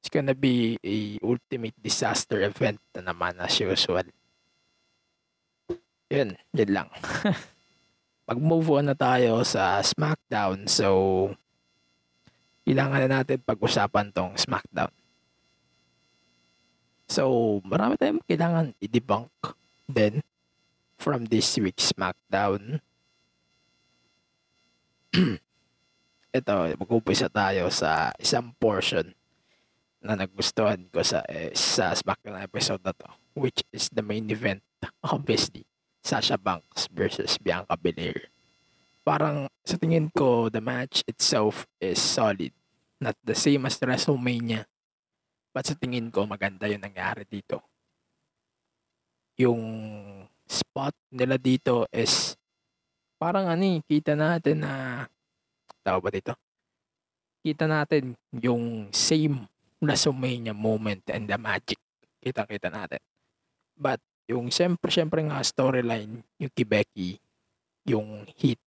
it's 0.00 0.08
gonna 0.08 0.32
be 0.32 0.80
a 0.80 1.20
ultimate 1.20 1.76
disaster 1.76 2.40
event 2.40 2.80
na 2.96 3.12
naman 3.12 3.36
as 3.42 3.60
usual. 3.60 4.08
Yun, 6.08 6.32
yun 6.56 6.70
lang. 6.72 6.88
Mag-move 8.28 8.80
on 8.80 8.88
na 8.88 8.96
tayo 8.96 9.44
sa 9.44 9.84
SmackDown. 9.84 10.64
So, 10.64 10.88
kailangan 12.64 13.04
na 13.04 13.20
natin 13.20 13.44
pag-usapan 13.44 14.14
tong 14.16 14.32
SmackDown. 14.40 14.92
So, 17.08 17.58
marami 17.64 17.96
tayong 17.96 18.20
kailangan 18.28 18.76
i-debunk 18.84 19.32
then 19.88 20.20
from 21.00 21.24
this 21.32 21.56
week's 21.56 21.88
SmackDown. 21.96 22.84
Ito, 26.38 26.54
mag-umpisa 26.76 27.32
tayo 27.32 27.72
sa 27.72 28.12
isang 28.20 28.52
portion 28.60 29.16
na 30.04 30.20
nagustuhan 30.20 30.84
ko 30.92 31.00
sa 31.00 31.24
eh, 31.26 31.50
sa 31.56 31.96
SmackDown 31.96 32.44
episode 32.44 32.84
na 32.84 32.92
to, 32.92 33.08
which 33.32 33.64
is 33.72 33.88
the 33.88 34.04
main 34.04 34.28
event, 34.28 34.60
obviously, 35.00 35.64
Sasha 36.04 36.36
Banks 36.36 36.92
versus 36.92 37.40
Bianca 37.40 37.74
Belair. 37.80 38.28
Parang 39.02 39.48
sa 39.64 39.80
tingin 39.80 40.12
ko, 40.12 40.52
the 40.52 40.60
match 40.60 41.00
itself 41.08 41.64
is 41.80 41.96
solid. 41.96 42.52
Not 43.00 43.16
the 43.24 43.34
same 43.34 43.64
as 43.64 43.80
WrestleMania. 43.80 44.68
But 45.52 45.64
sa 45.66 45.74
tingin 45.74 46.12
ko, 46.12 46.28
maganda 46.28 46.68
yung 46.68 46.84
nangyari 46.84 47.24
dito. 47.24 47.64
Yung 49.38 49.62
spot 50.48 50.94
nila 51.12 51.36
dito 51.38 51.84
is 51.92 52.34
parang 53.20 53.50
ano 53.50 53.64
eh, 53.64 53.78
kita 53.84 54.14
natin 54.14 54.62
na 54.62 55.04
tawag 55.82 56.02
ba 56.04 56.10
dito? 56.12 56.32
Kita 57.42 57.66
natin 57.66 58.18
yung 58.34 58.90
same 58.92 59.46
WrestleMania 59.78 60.54
moment 60.54 61.02
and 61.10 61.30
the 61.30 61.38
magic. 61.38 61.78
Kita-kita 62.18 62.68
natin. 62.68 62.98
But 63.78 64.02
yung 64.26 64.50
siyempre, 64.50 64.90
siyempre 64.90 65.22
nga 65.24 65.40
storyline, 65.40 66.20
yung 66.36 66.52
kay 66.52 66.66
Becky, 66.66 67.10
yung 67.88 68.26
heat, 68.36 68.58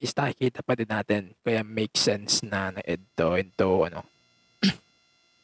is 0.00 0.14
nakikita 0.14 0.62
pa 0.62 0.72
din 0.78 0.88
natin. 0.88 1.22
Kaya 1.42 1.60
make 1.66 1.98
sense 1.98 2.40
na 2.46 2.72
na 2.72 2.82
ito, 2.86 3.34
ito, 3.36 3.68
ano, 3.84 4.06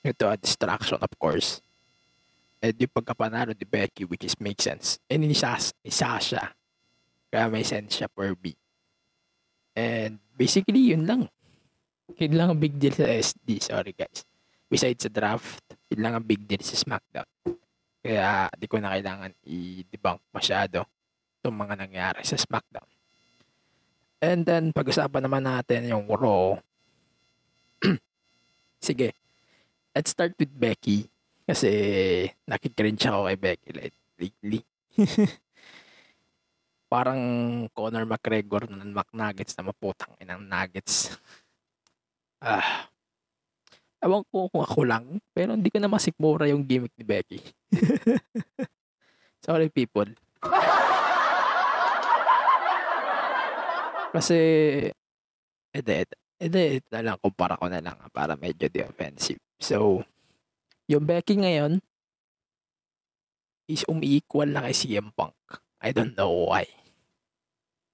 ito 0.02 0.26
a 0.26 0.36
distraction 0.36 0.98
of 0.98 1.12
course. 1.18 1.62
And 2.62 2.78
yung 2.78 2.94
pagkapanalo 2.94 3.58
ni 3.58 3.66
Becky, 3.66 4.06
which 4.06 4.22
is 4.22 4.38
make 4.38 4.62
sense. 4.62 5.02
And 5.10 5.26
ni, 5.26 5.34
Sas, 5.34 5.74
ni 5.82 5.90
Sasha, 5.90 6.54
kaya 7.26 7.50
may 7.50 7.66
sense 7.66 7.98
siya 7.98 8.06
per 8.06 8.38
beat. 8.38 8.58
And 9.74 10.22
basically, 10.38 10.94
yun 10.94 11.08
lang. 11.08 11.26
Yun 12.18 12.38
lang 12.38 12.54
ang 12.54 12.60
big 12.62 12.78
deal 12.78 12.94
sa 12.94 13.08
SD. 13.08 13.58
Sorry 13.58 13.96
guys. 13.96 14.22
Besides 14.70 15.04
sa 15.04 15.10
draft, 15.10 15.64
yun 15.90 16.06
lang 16.06 16.14
ang 16.14 16.24
big 16.24 16.46
deal 16.46 16.62
sa 16.62 16.78
SmackDown. 16.78 17.26
Kaya 18.02 18.46
di 18.54 18.66
ko 18.66 18.78
na 18.78 18.94
kailangan 18.94 19.32
i-debunk 19.46 20.22
masyado 20.34 20.86
itong 21.40 21.56
mga 21.56 21.74
nangyari 21.78 22.22
sa 22.22 22.38
SmackDown. 22.38 22.86
And 24.22 24.46
then, 24.46 24.70
pag-usapan 24.70 25.26
naman 25.26 25.42
natin 25.42 25.90
yung 25.90 26.06
Raw. 26.06 26.54
Sige. 28.86 29.21
Let's 29.92 30.16
start 30.16 30.32
with 30.40 30.48
Becky. 30.56 31.04
Kasi 31.44 31.68
nakikringe 32.48 33.04
ako 33.12 33.28
kay 33.28 33.36
Becky 33.36 33.70
lately. 34.16 34.60
Parang 36.92 37.20
Conor 37.76 38.08
McGregor 38.08 38.72
ng 38.72 38.92
McNuggets 38.92 39.52
na 39.56 39.68
maputang 39.68 40.16
inang 40.16 40.40
nuggets. 40.44 41.12
Ah. 42.40 42.88
Ewan 44.02 44.24
ko 44.32 44.50
kung 44.50 44.64
ako 44.64 44.82
lang, 44.82 45.04
pero 45.30 45.54
hindi 45.54 45.70
ko 45.70 45.78
na 45.78 45.92
masikmura 45.92 46.48
yung 46.48 46.66
gimmick 46.66 46.90
ni 46.98 47.04
Becky. 47.06 47.38
Sorry 49.46 49.68
people. 49.70 50.10
Kasi, 54.12 54.36
ede, 55.70 55.92
ede, 56.02 56.16
ede, 56.42 56.62
na 56.90 57.00
lang, 57.00 57.16
kumpara 57.22 57.56
ko 57.56 57.70
na 57.70 57.80
lang 57.80 57.96
ah, 57.96 58.10
para 58.10 58.34
medyo 58.34 58.66
di 58.68 58.82
offensive. 58.82 59.40
So, 59.62 60.02
yung 60.90 61.06
Becky 61.06 61.38
ngayon 61.38 61.78
is 63.70 63.86
umi-equal 63.86 64.50
na 64.50 64.66
kay 64.66 64.74
CM 64.74 65.14
Punk. 65.14 65.38
I 65.78 65.94
don't 65.94 66.18
know 66.18 66.50
why. 66.50 66.66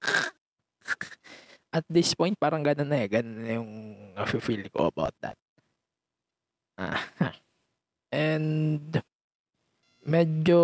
At 1.76 1.85
this 1.92 2.16
point, 2.16 2.40
parang 2.40 2.64
ganun 2.64 2.88
na 2.88 3.04
eh. 3.04 3.09
Ganun 3.12 3.37
na 3.44 3.52
yung 3.61 3.72
feel 4.40 4.64
ko 4.72 4.88
about 4.88 5.12
that. 5.20 5.37
Ah. 6.81 7.04
And 8.09 8.88
medyo 10.09 10.61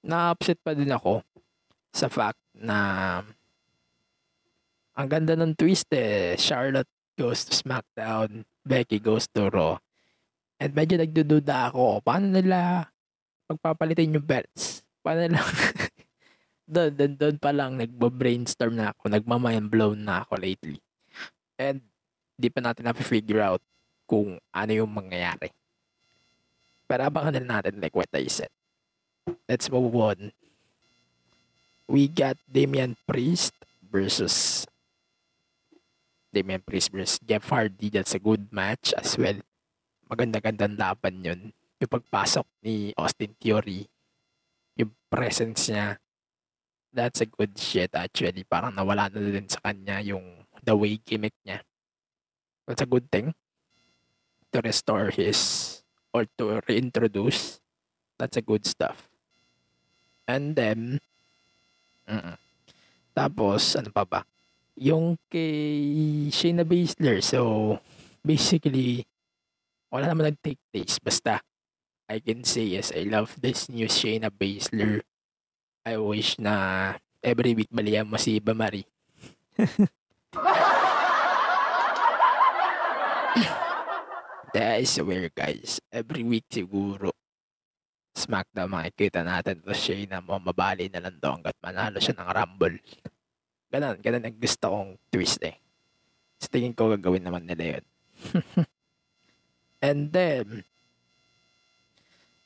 na-upset 0.00 0.64
pa 0.64 0.72
din 0.72 0.88
ako 0.88 1.20
sa 1.92 2.08
fact 2.08 2.40
na 2.56 3.20
ang 4.96 5.08
ganda 5.12 5.36
ng 5.36 5.52
twist 5.52 5.92
eh. 5.92 6.32
Charlotte 6.40 6.88
goes 7.18 7.42
to 7.42 7.50
SmackDown, 7.50 8.46
Becky 8.62 9.02
goes 9.02 9.26
to 9.34 9.50
Raw. 9.50 9.82
And 10.62 10.70
medyo 10.70 11.02
nagdududa 11.02 11.74
ako, 11.74 11.98
paano 12.06 12.30
nila 12.30 12.86
pagpapalitin 13.50 14.14
yung 14.14 14.26
belts? 14.26 14.86
Paano 15.02 15.26
nila 15.26 15.42
doon, 16.70 16.90
doon, 16.94 17.12
doon 17.18 17.36
pa 17.42 17.50
lang 17.50 17.74
nagbo-brainstorm 17.74 18.78
na 18.78 18.94
ako, 18.94 19.10
nagmamind 19.10 19.66
blown 19.66 19.98
na 20.06 20.22
ako 20.22 20.38
lately. 20.38 20.78
And 21.58 21.82
di 22.38 22.46
pa 22.54 22.62
natin 22.62 22.86
na-figure 22.86 23.42
out 23.42 23.62
kung 24.06 24.38
ano 24.54 24.70
yung 24.70 24.94
mangyayari. 24.94 25.50
Pero 26.86 27.02
abangan 27.04 27.34
din 27.34 27.50
natin 27.50 27.82
like 27.82 27.98
what 27.98 28.08
I 28.14 28.30
said. 28.30 28.48
Let's 29.50 29.68
move 29.68 29.92
on. 29.98 30.32
We 31.90 32.08
got 32.08 32.38
Damian 32.48 32.96
Priest 33.04 33.52
versus 33.84 34.64
Damian 36.38 36.62
Priest 36.62 36.94
versus 36.94 37.18
Jeff 37.18 37.50
Hardy. 37.50 37.90
That's 37.90 38.14
a 38.14 38.22
good 38.22 38.46
match 38.54 38.94
as 38.94 39.18
well. 39.18 39.34
Maganda-gandang 40.06 40.78
laban 40.78 41.26
yun. 41.26 41.40
Yung 41.82 41.90
pagpasok 41.90 42.46
ni 42.62 42.94
Austin 42.94 43.34
Theory, 43.42 43.90
yung 44.78 44.94
presence 45.10 45.66
niya, 45.66 45.98
that's 46.94 47.18
a 47.18 47.26
good 47.26 47.58
shit 47.58 47.90
actually. 47.98 48.46
Parang 48.46 48.70
nawala 48.70 49.10
na 49.10 49.18
din 49.18 49.50
sa 49.50 49.58
kanya 49.66 49.98
yung 49.98 50.46
the 50.62 50.74
way 50.78 51.02
gimmick 51.02 51.34
niya. 51.42 51.66
That's 52.70 52.86
a 52.86 52.88
good 52.88 53.10
thing 53.10 53.34
to 54.54 54.62
restore 54.62 55.10
his 55.10 55.82
or 56.14 56.30
to 56.38 56.62
reintroduce. 56.70 57.58
That's 58.14 58.38
a 58.38 58.44
good 58.46 58.62
stuff. 58.62 59.10
And 60.30 60.54
then, 60.54 61.02
mm 62.06 62.38
tapos, 63.18 63.74
ano 63.74 63.90
pa 63.90 64.06
ba? 64.06 64.22
Yung 64.78 65.18
kay 65.26 66.30
Shayna 66.30 66.62
Baszler. 66.62 67.18
So, 67.18 67.74
basically, 68.22 69.02
wala 69.90 70.06
naman 70.06 70.30
nag-take 70.30 70.62
place. 70.70 71.02
Basta, 71.02 71.42
I 72.06 72.22
can 72.22 72.46
say 72.46 72.78
yes, 72.78 72.94
I 72.94 73.02
love 73.10 73.34
this 73.42 73.66
new 73.66 73.90
Shayna 73.90 74.30
Baszler. 74.30 75.02
I 75.82 75.98
wish 75.98 76.38
na 76.38 76.94
every 77.18 77.58
week 77.58 77.74
baliyan 77.74 78.06
mo 78.06 78.22
si 78.22 78.38
Iba 78.38 78.54
Marie. 78.54 78.86
That 84.54 84.80
is 84.80 84.96
weird 84.96 85.36
guys. 85.36 85.76
Every 85.92 86.24
week 86.24 86.48
siguro 86.48 87.12
SmackDown 88.16 88.72
makikita 88.72 89.20
natin 89.20 89.60
to 89.60 89.76
Shayna 89.76 90.24
mo 90.24 90.40
mabali 90.40 90.88
na 90.88 91.04
lang 91.04 91.20
daw 91.20 91.36
hanggat 91.36 91.54
manalo 91.60 92.00
siya 92.00 92.16
ng 92.16 92.28
Rumble. 92.32 92.78
Ganun, 93.68 93.96
ganun 94.00 94.24
ang 94.24 94.36
gusto 94.36 94.66
kong 94.72 94.90
twist 95.12 95.40
eh. 95.44 95.56
Sa 96.40 96.48
tingin 96.48 96.72
ko 96.72 96.88
gagawin 96.88 97.24
naman 97.24 97.44
nila 97.44 97.76
yun. 97.76 97.84
And 99.84 100.10
then, 100.10 100.64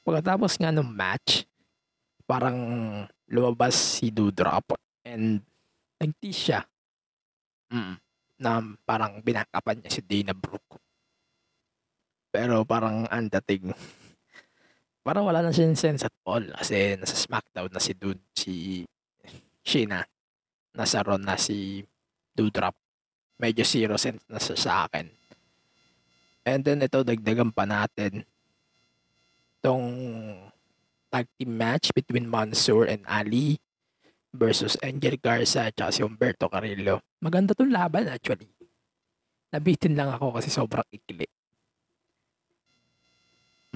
pagkatapos 0.03 0.59
nga 0.59 0.75
ng 0.75 0.85
match, 0.85 1.47
parang 2.27 2.59
lumabas 3.31 3.79
si 3.79 4.11
Doudrop 4.11 4.77
and 5.07 5.41
nag-tease 6.03 6.43
siya. 6.51 6.61
Mm. 7.73 7.97
na 8.43 8.61
parang 8.85 9.23
binakapan 9.23 9.81
niya 9.81 9.97
si 9.97 10.03
Dana 10.05 10.35
Brooke. 10.35 10.77
Pero 12.29 12.67
parang 12.67 13.07
ang 13.07 13.31
dating, 13.31 13.71
parang 15.07 15.25
wala 15.25 15.41
na 15.41 15.55
siyang 15.55 15.79
sense 15.79 16.03
at 16.03 16.13
all 16.27 16.43
kasi 16.59 16.99
nasa 16.99 17.17
SmackDown 17.17 17.71
na 17.71 17.81
si 17.81 17.93
Dude, 17.95 18.21
si 18.35 18.83
Sheena. 19.63 20.03
Nasa 20.73 21.05
Raw 21.05 21.21
na 21.21 21.37
si 21.37 21.85
Doudrop. 22.33 22.77
Medyo 23.37 23.65
zero 23.67 23.95
sense 24.01 24.25
na 24.29 24.41
siya 24.41 24.57
sa 24.57 24.73
akin. 24.89 25.07
And 26.43 26.61
then 26.67 26.83
ito, 26.83 27.07
dagdagan 27.07 27.55
pa 27.55 27.69
natin 27.69 28.27
tong 29.63 29.87
tag 31.13 31.29
team 31.39 31.55
match 31.55 31.95
between 31.95 32.27
Mansoor 32.27 32.91
and 32.91 33.07
Ali 33.07 33.63
versus 34.33 34.75
Angel 34.81 35.21
Garza 35.21 35.69
at 35.69 35.79
si 35.93 36.01
Humberto 36.01 36.49
Carrillo. 36.49 37.05
Maganda 37.21 37.53
tong 37.53 37.71
laban 37.71 38.09
actually. 38.09 38.49
Nabitin 39.53 39.95
lang 39.95 40.09
ako 40.09 40.41
kasi 40.41 40.49
sobrang 40.49 40.89
ikli. 40.89 41.29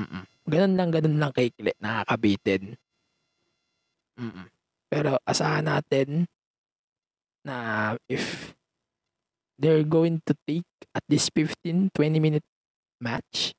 Mm-mm. 0.01 0.25
Ganun 0.49 0.75
lang, 0.77 0.89
ganun 0.89 1.17
lang 1.21 1.33
kaikli. 1.37 1.73
Nakakabitin. 1.77 2.77
Mm-mm. 4.17 4.47
Pero 4.89 5.21
asahan 5.29 5.69
natin 5.69 6.25
na 7.47 7.95
if 8.11 8.51
they're 9.55 9.87
going 9.87 10.19
to 10.27 10.35
take 10.43 10.67
at 10.91 11.07
this 11.07 11.31
15-20 11.31 11.95
minute 12.19 12.47
match, 12.99 13.55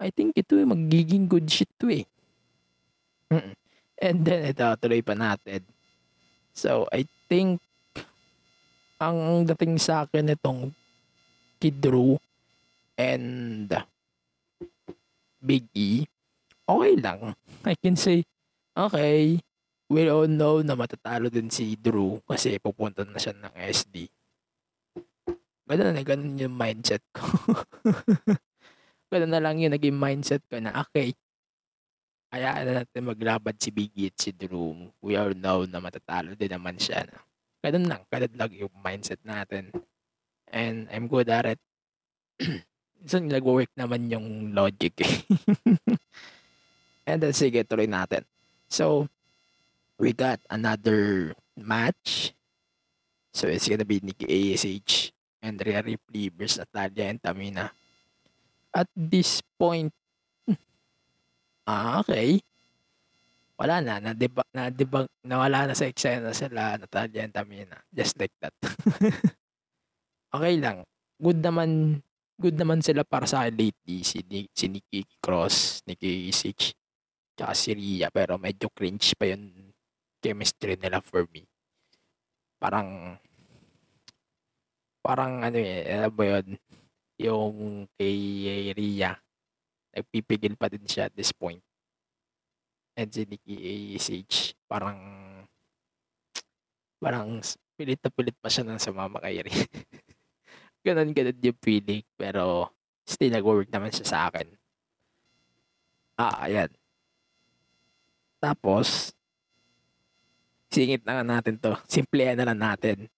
I 0.00 0.08
think 0.08 0.32
ito 0.32 0.56
ay 0.56 0.64
magiging 0.64 1.28
good 1.28 1.44
shit 1.46 1.68
to 1.76 1.92
eh. 1.92 2.08
Mm-mm. 3.28 3.54
And 4.00 4.16
then 4.24 4.48
ito, 4.48 4.64
tuloy 4.80 5.04
pa 5.04 5.12
natin. 5.12 5.62
So, 6.56 6.88
I 6.90 7.04
think 7.28 7.60
ang 8.96 9.44
dating 9.44 9.76
sa 9.76 10.08
akin 10.08 10.32
itong 10.32 10.72
Kid 11.62 11.78
Drew 11.78 12.18
and 12.98 13.70
Big 15.42 15.66
E, 15.74 16.06
okay 16.66 16.94
lang. 16.98 17.34
I 17.62 17.74
can 17.78 17.94
say, 17.94 18.26
okay, 18.74 19.38
we 19.92 20.08
all 20.08 20.24
know 20.24 20.64
na 20.64 20.72
matatalo 20.72 21.28
din 21.28 21.52
si 21.52 21.76
Drew 21.76 22.16
kasi 22.24 22.56
pupunta 22.56 23.04
na 23.04 23.20
siya 23.20 23.36
ng 23.36 23.52
SD. 23.52 24.08
Ganun 25.68 25.92
na, 25.92 26.00
ganun 26.00 26.40
yung 26.40 26.56
mindset 26.56 27.04
ko. 27.12 27.28
ganun 29.12 29.32
na 29.32 29.40
lang 29.44 29.60
yung 29.60 29.76
naging 29.76 29.96
mindset 29.96 30.40
ko 30.48 30.56
na, 30.64 30.80
okay, 30.80 31.12
hayaan 32.32 32.64
na 32.64 32.72
natin 32.80 33.04
maglaban 33.04 33.56
si 33.60 33.68
Biggie 33.68 34.08
at 34.08 34.16
si 34.16 34.32
Drew. 34.32 34.88
We 35.04 35.20
all 35.20 35.36
know 35.36 35.68
na 35.68 35.84
matatalo 35.84 36.32
din 36.32 36.56
naman 36.56 36.80
siya. 36.80 37.04
No? 37.04 37.20
Ganun 37.60 37.92
lang, 37.92 38.02
lang 38.08 38.52
yung 38.56 38.72
mindset 38.80 39.20
natin. 39.20 39.68
And 40.48 40.88
I'm 40.88 41.04
good 41.04 41.28
at 41.28 41.56
it. 41.56 41.60
so, 43.08 43.20
nag-work 43.20 43.68
naman 43.76 44.08
yung 44.08 44.56
logic. 44.56 44.96
eh. 45.04 45.16
And 47.08 47.20
then, 47.20 47.36
sige, 47.36 47.60
tuloy 47.68 47.88
natin. 47.88 48.24
So, 48.72 49.08
we 50.02 50.10
got 50.10 50.42
another 50.50 51.30
match. 51.54 52.34
So, 53.30 53.46
it's 53.46 53.70
gonna 53.70 53.86
be 53.86 54.02
Nikki 54.02 54.26
ASH 54.26 55.14
and 55.38 55.62
Rhea 55.62 55.78
Ripley 55.78 56.26
versus 56.34 56.66
Natalia 56.66 57.14
and 57.14 57.22
Tamina. 57.22 57.70
At 58.74 58.90
this 58.98 59.38
point, 59.54 59.94
ah, 61.70 62.02
okay. 62.02 62.42
Wala 63.54 63.78
na, 63.78 64.02
na-debug, 64.02 64.50
na-debug, 64.50 65.06
nawala 65.22 65.70
na 65.70 65.78
sa 65.78 65.86
eksena 65.86 66.34
sila, 66.34 66.82
Natalia 66.82 67.22
and 67.22 67.32
Tamina. 67.32 67.78
Just 67.94 68.18
like 68.18 68.34
that. 68.42 68.52
okay 70.34 70.58
lang. 70.58 70.82
Good 71.22 71.38
naman, 71.38 72.02
good 72.42 72.58
naman 72.58 72.82
sila 72.82 73.06
para 73.06 73.30
sa 73.30 73.46
lately. 73.46 74.02
Si, 74.02 74.18
si 74.50 74.66
Nikki 74.66 75.06
Cross, 75.22 75.86
Nikki 75.86 76.26
ASH, 76.26 76.74
tsaka 77.38 77.54
si 77.54 77.70
Rhea. 77.70 78.10
Pero 78.10 78.34
medyo 78.34 78.66
cringe 78.74 79.14
pa 79.14 79.30
yung 79.30 79.61
chemistry 80.22 80.78
nila 80.78 81.02
for 81.02 81.26
me. 81.34 81.42
Parang, 82.62 83.18
parang 85.02 85.42
ano 85.42 85.58
eh, 85.58 85.82
alam 85.90 86.14
mo 86.14 86.22
yun, 86.22 86.46
yung 87.18 87.56
kay 87.98 88.18
Rhea, 88.70 89.18
nagpipigil 89.90 90.54
pa 90.54 90.70
din 90.70 90.86
siya 90.86 91.10
at 91.10 91.14
this 91.18 91.34
point. 91.34 91.60
And 92.94 93.10
si 93.10 93.26
Nikki 93.26 93.58
ASH, 93.98 94.54
parang, 94.70 94.98
parang 97.02 97.42
pilit 97.74 97.98
na 97.98 98.10
pilit 98.14 98.36
pa 98.38 98.46
siya 98.46 98.62
ng 98.62 98.78
sumama 98.78 99.18
kay 99.18 99.42
Rhea. 99.42 99.66
ganon, 100.86 101.10
ganon 101.10 101.38
yung 101.42 101.58
feeling. 101.58 102.06
Pero, 102.14 102.70
still 103.02 103.34
nag-work 103.34 103.66
naman 103.74 103.90
siya 103.90 104.06
sa 104.06 104.18
akin. 104.30 104.46
Ah, 106.14 106.46
ayan. 106.46 106.70
Tapos, 108.38 109.14
singit 110.72 111.04
na 111.04 111.20
nga 111.20 111.24
natin 111.36 111.60
to. 111.60 111.76
Simplehan 111.84 112.40
na 112.40 112.48
lang 112.48 112.60
natin. 112.64 113.12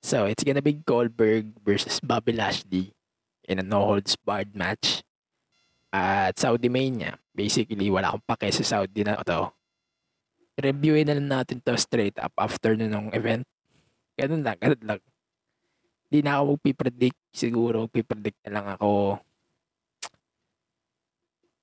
So, 0.00 0.24
it's 0.24 0.40
gonna 0.40 0.64
be 0.64 0.80
Goldberg 0.80 1.52
versus 1.60 2.00
Bobby 2.00 2.32
Lashley 2.32 2.96
in 3.44 3.60
a 3.60 3.64
no-holds-barred 3.66 4.56
match 4.56 5.04
at 5.92 6.34
Saudi 6.40 6.72
Mania. 6.72 7.20
Basically, 7.36 7.92
wala 7.92 8.16
akong 8.16 8.26
pake 8.32 8.48
sa 8.56 8.64
Saudi 8.64 9.04
na 9.04 9.20
to. 9.20 9.52
Reviewin 10.56 11.04
na 11.04 11.20
lang 11.20 11.28
natin 11.28 11.60
to 11.60 11.76
straight 11.76 12.16
up 12.16 12.32
after 12.40 12.72
na 12.72 12.88
nung 12.88 13.12
event. 13.12 13.44
Ganun 14.16 14.40
lang, 14.40 14.56
ganun 14.56 14.84
lang. 14.88 15.00
Di 16.08 16.24
na 16.24 16.40
ako 16.40 16.56
magpipredict. 16.56 17.18
Siguro, 17.34 17.84
magpipredict 17.84 18.40
na 18.48 18.52
lang 18.56 18.66
ako. 18.78 19.20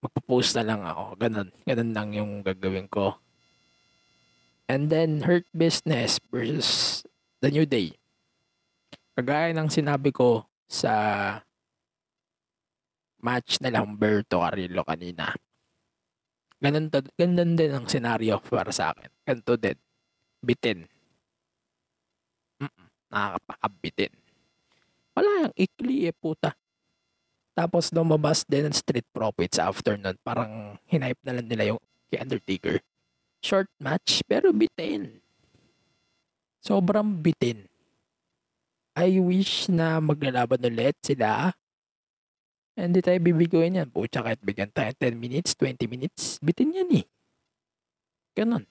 Magpo-post 0.03 0.53
na 0.59 0.63
lang 0.67 0.81
ako. 0.83 1.15
Ganun. 1.15 1.49
Ganun 1.63 1.91
lang 1.95 2.09
yung 2.13 2.31
gagawin 2.43 2.85
ko. 2.91 3.22
And 4.67 4.87
then, 4.87 5.27
Hurt 5.27 5.45
Business 5.51 6.17
versus 6.31 7.03
The 7.43 7.51
New 7.51 7.67
Day. 7.67 7.99
Kagaya 9.13 9.51
ng 9.53 9.69
sinabi 9.69 10.09
ko 10.09 10.47
sa 10.65 10.93
match 13.23 13.61
na 13.63 13.71
Humberto 13.79 14.43
Carrillo 14.43 14.83
kanina. 14.83 15.31
Ganun, 16.63 16.87
to, 16.87 17.03
ganun 17.19 17.59
din 17.59 17.71
ang 17.75 17.85
senaryo 17.91 18.39
para 18.39 18.71
sa 18.71 18.95
akin. 18.95 19.11
Ganito 19.27 19.53
din. 19.59 19.77
Bitin. 20.39 20.79
Mm-mm, 22.63 22.87
nakakapakabitin. 23.11 24.13
Wala 25.13 25.29
yung 25.47 25.55
ikli 25.59 26.07
eh, 26.07 26.15
puta. 26.15 26.55
Tapos 27.53 27.93
lumabas 27.93 28.47
din 28.49 28.65
ang 28.65 28.75
Street 28.75 29.05
Profits 29.13 29.61
after 29.61 29.99
nun. 29.99 30.17
Parang 30.25 30.79
hinipe 30.89 31.21
na 31.21 31.37
lang 31.37 31.47
nila 31.47 31.63
yung 31.75 31.81
Undertaker. 32.13 32.77
Short 33.43 33.67
match, 33.75 34.23
pero 34.23 34.55
bitin. 34.55 35.19
Sobrang 36.63 37.19
bitin. 37.19 37.67
I 38.95 39.19
wish 39.19 39.67
na 39.67 39.99
maglalaban 39.99 40.63
ulit 40.63 40.95
sila. 41.03 41.51
Hindi 42.73 43.03
tayo 43.03 43.19
bibiguin 43.19 43.83
yan. 43.83 43.91
Pucha 43.91 44.23
kahit 44.23 44.39
bigyan 44.39 44.71
tayo 44.71 44.95
10 44.95 45.19
minutes, 45.19 45.59
20 45.59 45.91
minutes. 45.91 46.39
Bitin 46.39 46.71
yan 46.71 47.03
eh. 47.03 47.05
Ganon. 48.33 48.65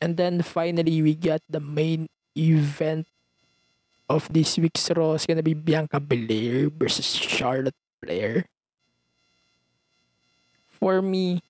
And 0.00 0.16
then 0.16 0.40
finally, 0.40 1.04
we 1.04 1.12
got 1.14 1.44
the 1.44 1.60
main 1.60 2.08
event 2.34 3.06
of 4.08 4.26
this 4.32 4.58
week's 4.58 4.90
Raw. 4.90 5.14
It's 5.14 5.26
gonna 5.26 5.46
be 5.46 5.54
Bianca 5.54 6.00
Belair 6.00 6.72
versus 6.72 7.06
Charlotte 7.14 7.78
Flair. 8.02 8.48
For 10.68 11.00
me, 11.00 11.40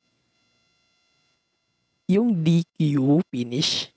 yung 2.06 2.42
DQ 2.42 3.22
finish, 3.30 3.90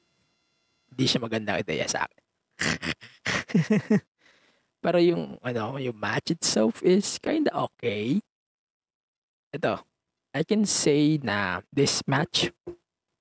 hindi 0.89 1.05
siya 1.05 1.21
magandang 1.21 1.61
ideya 1.61 1.85
sa 1.85 2.05
akin. 2.05 2.23
Pero 4.83 4.97
yung 4.97 5.37
ano, 5.45 5.77
yung 5.77 5.95
match 5.95 6.33
itself 6.33 6.81
is 6.81 7.05
kinda 7.21 7.53
okay. 7.53 8.19
Ito, 9.53 9.81
I 10.33 10.41
can 10.45 10.65
say 10.65 11.17
na 11.21 11.61
this 11.73 12.01
match 12.05 12.49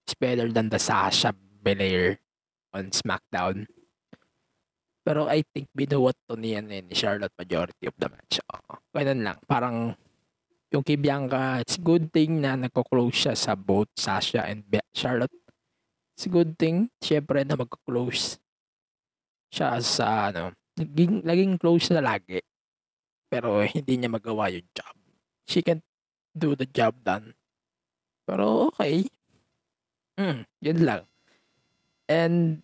is 0.09 0.15
better 0.17 0.49
than 0.49 0.73
the 0.73 0.81
Sasha 0.81 1.33
Belair 1.37 2.21
on 2.73 2.93
SmackDown. 2.93 3.69
Pero 5.05 5.25
I 5.25 5.41
think 5.41 5.73
binuwat 5.73 6.17
to 6.29 6.37
ni, 6.37 6.53
ni 6.61 6.85
Charlotte 6.93 7.33
majority 7.37 7.89
of 7.89 7.97
the 7.97 8.13
match. 8.13 8.45
Oo. 8.45 8.77
Ganun 8.93 9.25
lang. 9.25 9.39
Parang 9.49 9.97
yung 10.69 10.85
kay 10.85 11.01
Bianca, 11.01 11.65
it's 11.65 11.81
good 11.81 12.13
thing 12.13 12.45
na 12.45 12.53
nagko-close 12.57 13.17
siya 13.17 13.35
sa 13.35 13.57
both 13.57 13.89
Sasha 13.97 14.45
and 14.45 14.65
Be- 14.69 14.85
Charlotte. 14.93 15.33
It's 16.13 16.29
a 16.29 16.33
good 16.33 16.61
thing, 16.61 16.93
syempre 17.01 17.41
na 17.47 17.57
magko-close 17.57 18.37
siya 19.49 19.81
sa 19.81 20.29
ano, 20.29 20.53
naging, 20.77 21.25
laging 21.25 21.55
close 21.57 21.89
na 21.95 22.05
lagi. 22.05 22.45
Pero 23.33 23.65
hindi 23.65 23.97
niya 23.97 24.13
magawa 24.13 24.53
yung 24.53 24.69
job. 24.77 24.95
She 25.49 25.65
can 25.65 25.81
do 26.37 26.53
the 26.53 26.69
job 26.69 27.01
done. 27.01 27.33
Pero 28.29 28.69
okay. 28.69 29.09
Mm, 30.21 30.45
yun 30.61 30.81
lang. 30.85 31.03
And, 32.09 32.61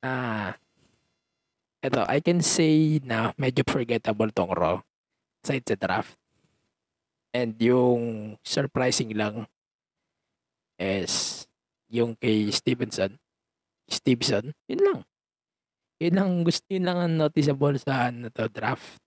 ah, 0.00 0.56
ito, 1.84 2.00
I 2.08 2.18
can 2.24 2.40
say 2.40 3.02
na 3.04 3.36
medyo 3.36 3.60
forgettable 3.66 4.32
tong 4.32 4.56
Raw 4.56 4.80
aside 5.44 5.66
sa 5.68 5.76
draft. 5.76 6.16
And 7.36 7.52
yung 7.60 8.32
surprising 8.40 9.12
lang 9.12 9.44
is 10.80 11.44
yung 11.92 12.16
kay 12.16 12.48
Stevenson. 12.48 13.20
Stevenson, 13.84 14.56
yun 14.64 14.80
lang. 14.80 15.00
Yun 16.00 16.14
lang, 16.16 16.30
gusto 16.48 16.64
yun 16.72 16.88
lang 16.88 16.96
ang 16.96 17.14
noticeable 17.20 17.76
sa 17.76 18.08
ano 18.08 18.32
to, 18.32 18.48
draft. 18.48 19.04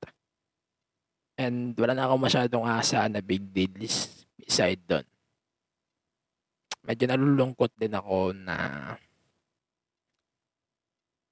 And 1.42 1.74
wala 1.74 1.98
na 1.98 2.06
ako 2.06 2.22
masyadong 2.22 2.66
asa 2.70 3.10
na 3.10 3.18
big 3.26 3.50
deals 3.50 4.28
beside 4.38 4.78
doon. 4.86 5.06
Medyo 6.86 7.10
nalulungkot 7.10 7.74
din 7.82 7.98
ako 7.98 8.38
na 8.38 8.56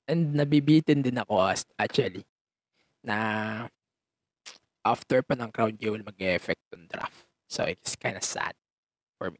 and 0.10 0.34
nabibitin 0.34 1.06
din 1.06 1.20
ako 1.22 1.46
actually 1.78 2.26
na 3.06 3.16
after 4.88 5.20
pa 5.20 5.36
ng 5.36 5.52
crown 5.52 5.76
jewel 5.76 6.00
mag-effect 6.02 6.64
on 6.72 6.88
draft. 6.88 7.28
So 7.52 7.68
it's 7.68 8.00
kind 8.00 8.16
of 8.16 8.24
sad 8.24 8.56
for 9.20 9.32
me. 9.32 9.40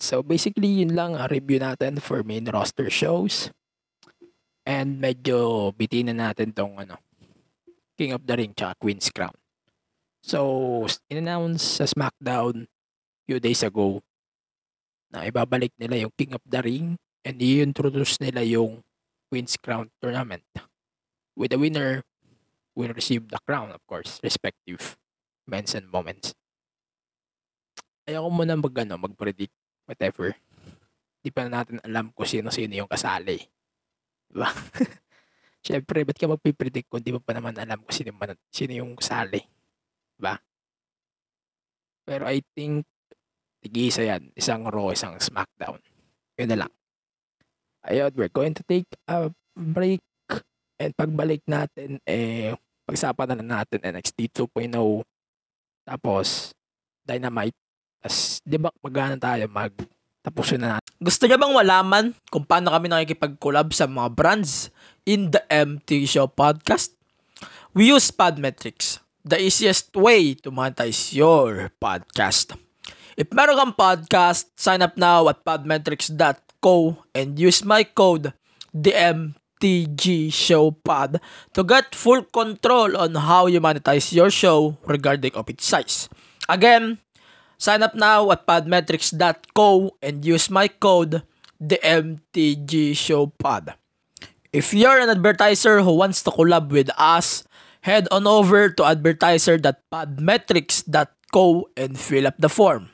So 0.00 0.24
basically 0.24 0.84
yun 0.84 0.96
lang 0.96 1.16
ang 1.16 1.28
review 1.28 1.60
natin 1.60 2.00
for 2.00 2.24
main 2.24 2.48
roster 2.48 2.88
shows. 2.88 3.52
And 4.64 4.96
medyo 4.96 5.70
bitin 5.76 6.08
na 6.08 6.32
natin 6.32 6.56
tong 6.56 6.80
ano, 6.80 6.96
King 8.00 8.16
of 8.16 8.24
the 8.24 8.34
Ring 8.34 8.56
tsaka 8.56 8.74
Queen's 8.80 9.12
Crown. 9.12 9.36
So, 10.24 10.88
in-announce 11.12 11.60
sa 11.60 11.84
SmackDown 11.84 12.64
few 13.28 13.36
days 13.36 13.60
ago 13.60 14.00
na 15.12 15.28
ibabalik 15.28 15.76
nila 15.76 16.08
yung 16.08 16.12
King 16.16 16.32
of 16.32 16.40
the 16.48 16.64
Ring 16.64 16.96
and 17.22 17.36
i-introduce 17.38 18.18
nila 18.24 18.40
yung 18.40 18.80
Queen's 19.28 19.60
Crown 19.60 19.92
Tournament. 20.00 20.48
With 21.36 21.52
the 21.52 21.60
winner 21.60 22.08
will 22.74 22.92
receive 22.92 23.30
the 23.30 23.38
crown, 23.46 23.70
of 23.70 23.82
course, 23.86 24.18
respective 24.22 24.98
men's 25.46 25.74
and 25.74 25.86
moments. 25.88 26.34
Ayoko 28.04 28.28
muna 28.28 28.58
mag, 28.58 28.74
ano, 28.84 29.00
mag-predict, 29.00 29.54
whatever. 29.88 30.36
Di 31.24 31.32
pa 31.32 31.48
natin 31.48 31.80
alam 31.80 32.12
kung 32.12 32.28
sino-sino 32.28 32.76
yung 32.76 32.90
kasali. 32.90 33.40
Diba? 34.28 34.50
Siyempre, 35.64 36.04
ba't 36.04 36.20
ka 36.20 36.28
magpipredict 36.28 36.92
kung 36.92 37.00
di 37.00 37.16
mo 37.16 37.24
pa 37.24 37.32
naman 37.32 37.56
alam 37.56 37.80
kung 37.80 37.94
sino, 37.96 38.12
man, 38.12 38.36
sino 38.52 38.76
yung 38.76 38.92
kasali? 38.92 39.40
Diba? 40.20 40.36
Pero 42.04 42.28
I 42.28 42.44
think, 42.52 42.84
tig-isa 43.64 44.04
yan. 44.04 44.28
Isang 44.36 44.68
Raw, 44.68 44.92
isang 44.92 45.16
SmackDown. 45.16 45.80
Yun 46.36 46.48
na 46.52 46.58
lang. 46.66 46.72
Ayun, 47.88 48.12
we're 48.12 48.32
going 48.32 48.52
to 48.52 48.64
take 48.68 48.88
a 49.08 49.32
break. 49.56 50.04
And 50.76 50.92
pagbalik 50.92 51.40
natin, 51.48 52.02
eh, 52.04 52.52
pagsapan 52.84 53.36
na 53.40 53.64
natin 53.64 53.80
NXT 53.82 54.48
2.0. 54.48 55.02
Tapos, 55.84 56.52
Dynamite. 57.04 57.56
Tapos, 58.00 58.40
di 58.44 58.56
ba, 58.56 58.70
magana 58.80 59.16
tayo 59.16 59.44
mag 59.48 59.72
tapusin 60.24 60.64
na 60.64 60.78
natin. 60.78 60.88
Gusto 61.04 61.28
niyo 61.28 61.36
bang 61.36 61.52
malaman 61.52 62.04
kung 62.32 62.48
paano 62.48 62.72
kami 62.72 62.88
nakikipag-collab 62.88 63.68
sa 63.76 63.84
mga 63.84 64.08
brands 64.16 64.72
in 65.04 65.28
the 65.28 65.44
MT 65.52 66.08
Show 66.08 66.32
podcast? 66.32 66.96
We 67.76 67.92
use 67.92 68.08
Podmetrics, 68.08 69.04
the 69.20 69.36
easiest 69.36 69.92
way 69.92 70.32
to 70.40 70.48
monetize 70.48 71.12
your 71.12 71.68
podcast. 71.76 72.56
If 73.20 73.28
meron 73.36 73.60
kang 73.60 73.76
podcast, 73.76 74.48
sign 74.56 74.80
up 74.80 74.96
now 74.96 75.28
at 75.28 75.44
podmetrics.co 75.44 77.04
and 77.12 77.36
use 77.36 77.60
my 77.60 77.84
code 77.84 78.32
DMTG 79.60 80.32
Show 80.32 80.72
Pod 80.72 81.20
to 81.54 81.64
get 81.64 81.94
full 81.94 82.22
control 82.22 82.96
on 82.96 83.14
how 83.14 83.46
you 83.46 83.60
monetize 83.60 84.12
your 84.12 84.30
show 84.30 84.76
regarding 84.86 85.34
of 85.34 85.48
its 85.48 85.66
size. 85.66 86.08
Again, 86.48 86.98
Sign 87.58 87.82
up 87.82 87.94
now 87.94 88.28
at 88.28 88.46
podmetrics.co 88.46 89.96
and 90.02 90.20
use 90.20 90.50
my 90.50 90.68
code 90.68 91.22
TheMTGShowPod. 91.62 93.74
If 94.52 94.74
you're 94.74 95.00
an 95.00 95.08
advertiser 95.10 95.80
who 95.80 95.96
wants 95.96 96.22
to 96.28 96.30
collab 96.30 96.68
with 96.70 96.90
us, 96.98 97.44
head 97.80 98.06
on 98.10 98.26
over 98.26 98.68
to 98.68 98.84
advertiser.podmetrics.co 98.84 101.68
and 101.76 101.98
fill 101.98 102.26
up 102.26 102.34
the 102.38 102.48
form. 102.48 102.88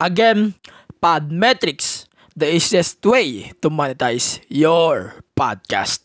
Again, 0.00 0.54
Podmetrics, 1.02 2.06
the 2.34 2.54
easiest 2.54 3.04
way 3.04 3.52
to 3.62 3.70
monetize 3.70 4.40
your 4.48 5.14
podcast. 5.38 6.00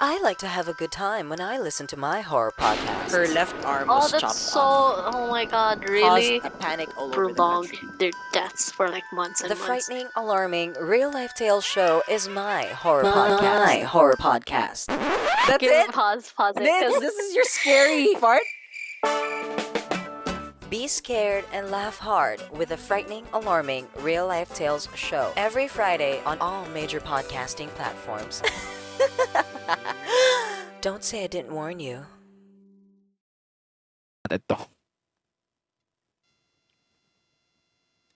I 0.00 0.20
like 0.22 0.38
to 0.38 0.46
have 0.48 0.66
a 0.68 0.72
good 0.74 0.90
time 0.92 1.28
when 1.28 1.40
I 1.40 1.58
listen 1.58 1.86
to 1.88 1.96
my 1.96 2.20
horror 2.20 2.52
podcast. 2.58 3.10
Her 3.12 3.26
left 3.28 3.64
arm 3.64 3.88
Oh, 3.90 3.98
was 3.98 4.10
that's 4.12 4.20
chopped 4.22 4.34
so. 4.34 4.60
off. 4.60 5.14
Oh 5.14 5.28
my 5.30 5.44
god, 5.44 5.88
really? 5.88 6.40
Caused 6.40 6.54
a 6.54 6.56
panic 6.58 6.88
all 6.96 7.04
over 7.04 7.28
the 7.28 7.34
Prolonged 7.34 7.70
country. 7.72 7.88
their 7.98 8.10
deaths 8.32 8.70
for 8.72 8.88
like 8.88 9.02
months 9.12 9.40
and 9.40 9.50
The 9.50 9.54
months. 9.54 9.66
frightening, 9.86 10.08
alarming, 10.16 10.74
real 10.80 11.12
life 11.12 11.32
tale 11.34 11.60
show 11.60 12.02
is 12.08 12.28
my 12.28 12.64
horror 12.66 13.04
My 13.04 13.10
podcast. 13.10 13.84
horror 13.84 14.16
podcast. 14.18 14.86
That's 14.86 15.58
Give 15.58 15.70
it. 15.72 15.92
Pause, 15.92 16.32
pause 16.36 16.54
it. 16.56 16.60
This, 16.64 16.92
'cause- 16.92 17.00
this 17.00 17.14
is 17.18 17.34
your 17.36 17.44
scary 17.44 18.14
part. 18.20 18.42
Be 20.68 20.84
scared 20.84 21.48
and 21.48 21.72
laugh 21.72 21.96
hard 21.96 22.44
with 22.52 22.68
the 22.68 22.76
frightening, 22.76 23.24
alarming, 23.32 23.88
real 24.04 24.28
life 24.28 24.52
tales 24.52 24.84
show 24.92 25.32
every 25.32 25.64
Friday 25.64 26.20
on 26.28 26.36
all 26.44 26.68
major 26.76 27.00
podcasting 27.00 27.72
platforms. 27.72 28.44
Don't 30.84 31.00
say 31.00 31.24
I 31.24 31.32
didn't 31.32 31.56
warn 31.56 31.80
you. 31.80 32.04
ito. 34.28 34.60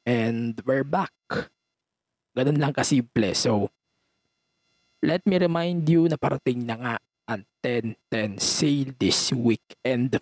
And 0.04 0.52
we're 0.68 0.84
back. 0.84 1.16
Ganun 2.36 2.60
lang 2.60 2.76
kasimple. 2.76 3.32
So, 3.32 3.72
let 5.00 5.24
me 5.24 5.40
remind 5.40 5.88
you 5.88 6.04
na 6.04 6.20
parating 6.20 6.68
na 6.68 6.76
nga 6.76 6.94
ang 7.24 7.48
10-10 7.64 8.36
sale 8.36 8.92
this 9.00 9.32
weekend. 9.32 10.20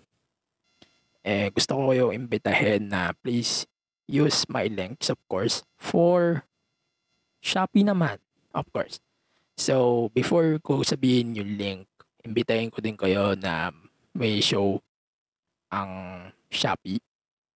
Eh, 1.21 1.53
gusto 1.53 1.77
ko 1.77 1.93
yung 1.93 2.13
imbitahin 2.17 2.89
na 2.89 3.13
please 3.21 3.69
use 4.09 4.43
my 4.49 4.65
links, 4.65 5.07
of 5.13 5.21
course, 5.29 5.61
for 5.77 6.43
Shopee 7.41 7.85
naman, 7.85 8.17
of 8.53 8.65
course. 8.73 8.97
So, 9.57 10.09
before 10.17 10.57
ko 10.65 10.81
sabihin 10.81 11.37
yung 11.37 11.57
link, 11.57 11.85
imbitahin 12.25 12.73
ko 12.73 12.81
din 12.81 12.97
kayo 12.97 13.37
na 13.37 13.69
may 14.17 14.41
show 14.41 14.81
ang 15.69 16.25
Shopee 16.49 16.99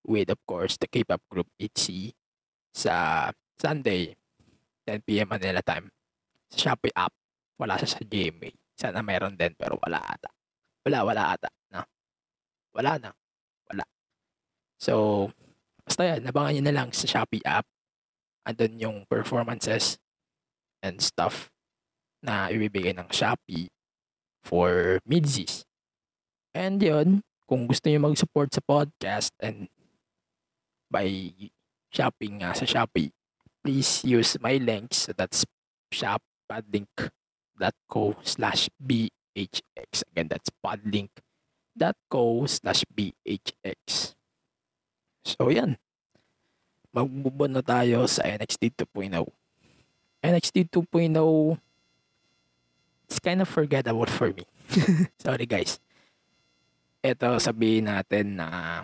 with 0.05 0.29
of 0.29 0.38
course 0.44 0.77
the 0.77 0.87
K-pop 0.87 1.24
group 1.33 1.48
ITZY 1.57 2.12
sa 2.70 3.29
Sunday 3.57 4.12
10pm 4.85 5.33
Manila 5.33 5.64
time. 5.64 5.88
Sa 6.53 6.70
Shopee 6.70 6.92
app 6.92 7.12
wala 7.57 7.81
siya 7.81 7.96
sa 7.96 8.00
GMA 8.05 8.53
sana 8.74 9.00
meron 9.00 9.38
din 9.38 9.55
pero 9.55 9.79
wala 9.81 10.03
ata. 10.03 10.31
Wala 10.85 10.98
wala 11.07 11.22
ata 11.35 11.48
no? 11.72 11.83
Wala 12.77 13.00
na 13.00 13.11
so 14.85 15.33
basta 15.88 16.05
yan 16.05 16.20
nabangan 16.20 16.61
nyo 16.61 16.62
na 16.68 16.77
lang 16.77 16.92
sa 16.92 17.09
Shopee 17.09 17.40
app 17.49 17.64
andun 18.44 18.77
yung 18.77 18.99
performances 19.09 19.97
and 20.85 21.01
stuff 21.01 21.49
na 22.20 22.53
ibibigay 22.53 22.92
ng 22.92 23.09
Shopee 23.09 23.73
for 24.44 25.01
midsies 25.09 25.64
and 26.53 26.85
yun 26.85 27.25
kung 27.49 27.64
gusto 27.64 27.88
niyo 27.88 28.05
mag-support 28.05 28.53
sa 28.53 28.61
podcast 28.61 29.33
and 29.40 29.73
by 30.94 31.11
shopping 31.94 32.42
nga 32.42 32.51
sa 32.55 32.66
Shopee, 32.66 33.11
please 33.62 34.03
use 34.07 34.38
my 34.38 34.59
links. 34.62 35.07
That's 35.11 35.44
shoppadlink.co 35.94 38.03
slash 38.23 38.70
BHX. 38.79 40.03
Again, 40.11 40.29
that's 40.31 40.51
padlink.co 40.59 42.47
slash 42.47 42.85
BHX. 42.90 44.14
So, 45.24 45.48
yan. 45.48 45.80
Magbubon 46.94 47.56
na 47.56 47.64
tayo 47.64 48.06
sa 48.06 48.22
NXT 48.28 48.87
2.0. 48.87 49.26
NXT 50.24 50.70
2.0 50.70 51.58
it's 53.04 53.20
kind 53.20 53.44
of 53.44 53.48
forgettable 53.48 54.08
for 54.08 54.32
me. 54.32 54.48
Sorry 55.24 55.44
guys 55.44 55.76
eto 57.04 57.37
sabihin 57.37 57.84
natin 57.84 58.40
na 58.40 58.80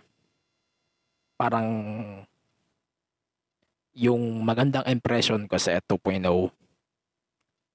parang 1.41 1.73
yung 3.97 4.45
magandang 4.45 4.85
impression 4.93 5.49
ko 5.49 5.57
sa 5.57 5.81
2.0 5.81 6.21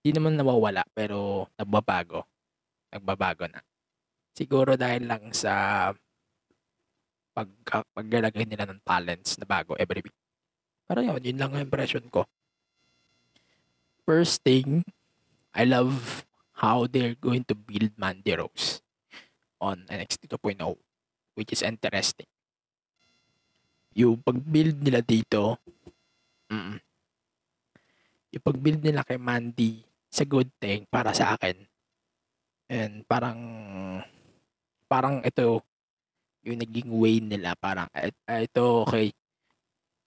di 0.06 0.13
naman 0.13 0.38
nawawala 0.38 0.86
pero 0.93 1.49
nagbabago 1.58 2.30
nagbabago 2.93 3.49
na 3.49 3.58
siguro 4.38 4.78
dahil 4.78 5.10
lang 5.10 5.34
sa 5.34 5.89
pag 7.36 7.52
paglalagay 7.91 8.48
nila 8.48 8.63
ng 8.63 8.80
talents 8.88 9.36
na 9.36 9.43
bago 9.43 9.76
every 9.76 10.00
week 10.00 10.17
pero 10.88 11.04
yun 11.04 11.19
yun 11.19 11.36
lang 11.36 11.52
ang 11.52 11.67
impression 11.67 12.08
ko 12.08 12.24
first 14.08 14.39
thing 14.41 14.88
I 15.52 15.67
love 15.67 16.24
how 16.63 16.88
they're 16.88 17.19
going 17.19 17.43
to 17.52 17.56
build 17.56 17.91
Mandy 18.00 18.32
Rose 18.39 18.80
on 19.60 19.84
NXT 19.91 20.32
2.0 20.32 20.80
which 21.36 21.52
is 21.52 21.62
interesting. 21.62 22.26
Yung 23.95 24.19
pag-build 24.24 24.80
nila 24.80 25.04
dito, 25.04 25.60
mm, 26.52 26.80
yung 28.36 28.43
pag-build 28.43 28.82
nila 28.84 29.04
kay 29.04 29.19
Mandy 29.19 29.84
is 30.12 30.19
a 30.24 30.28
good 30.28 30.52
thing 30.60 30.88
para 30.88 31.12
sa 31.15 31.36
akin. 31.36 31.56
And 32.71 33.04
parang, 33.08 33.39
parang 34.88 35.24
ito, 35.24 35.63
yung 36.46 36.62
naging 36.62 36.90
way 36.94 37.18
nila, 37.18 37.58
parang, 37.58 37.90
eh, 37.92 38.14
eh, 38.14 38.46
ito, 38.46 38.86
okay, 38.86 39.10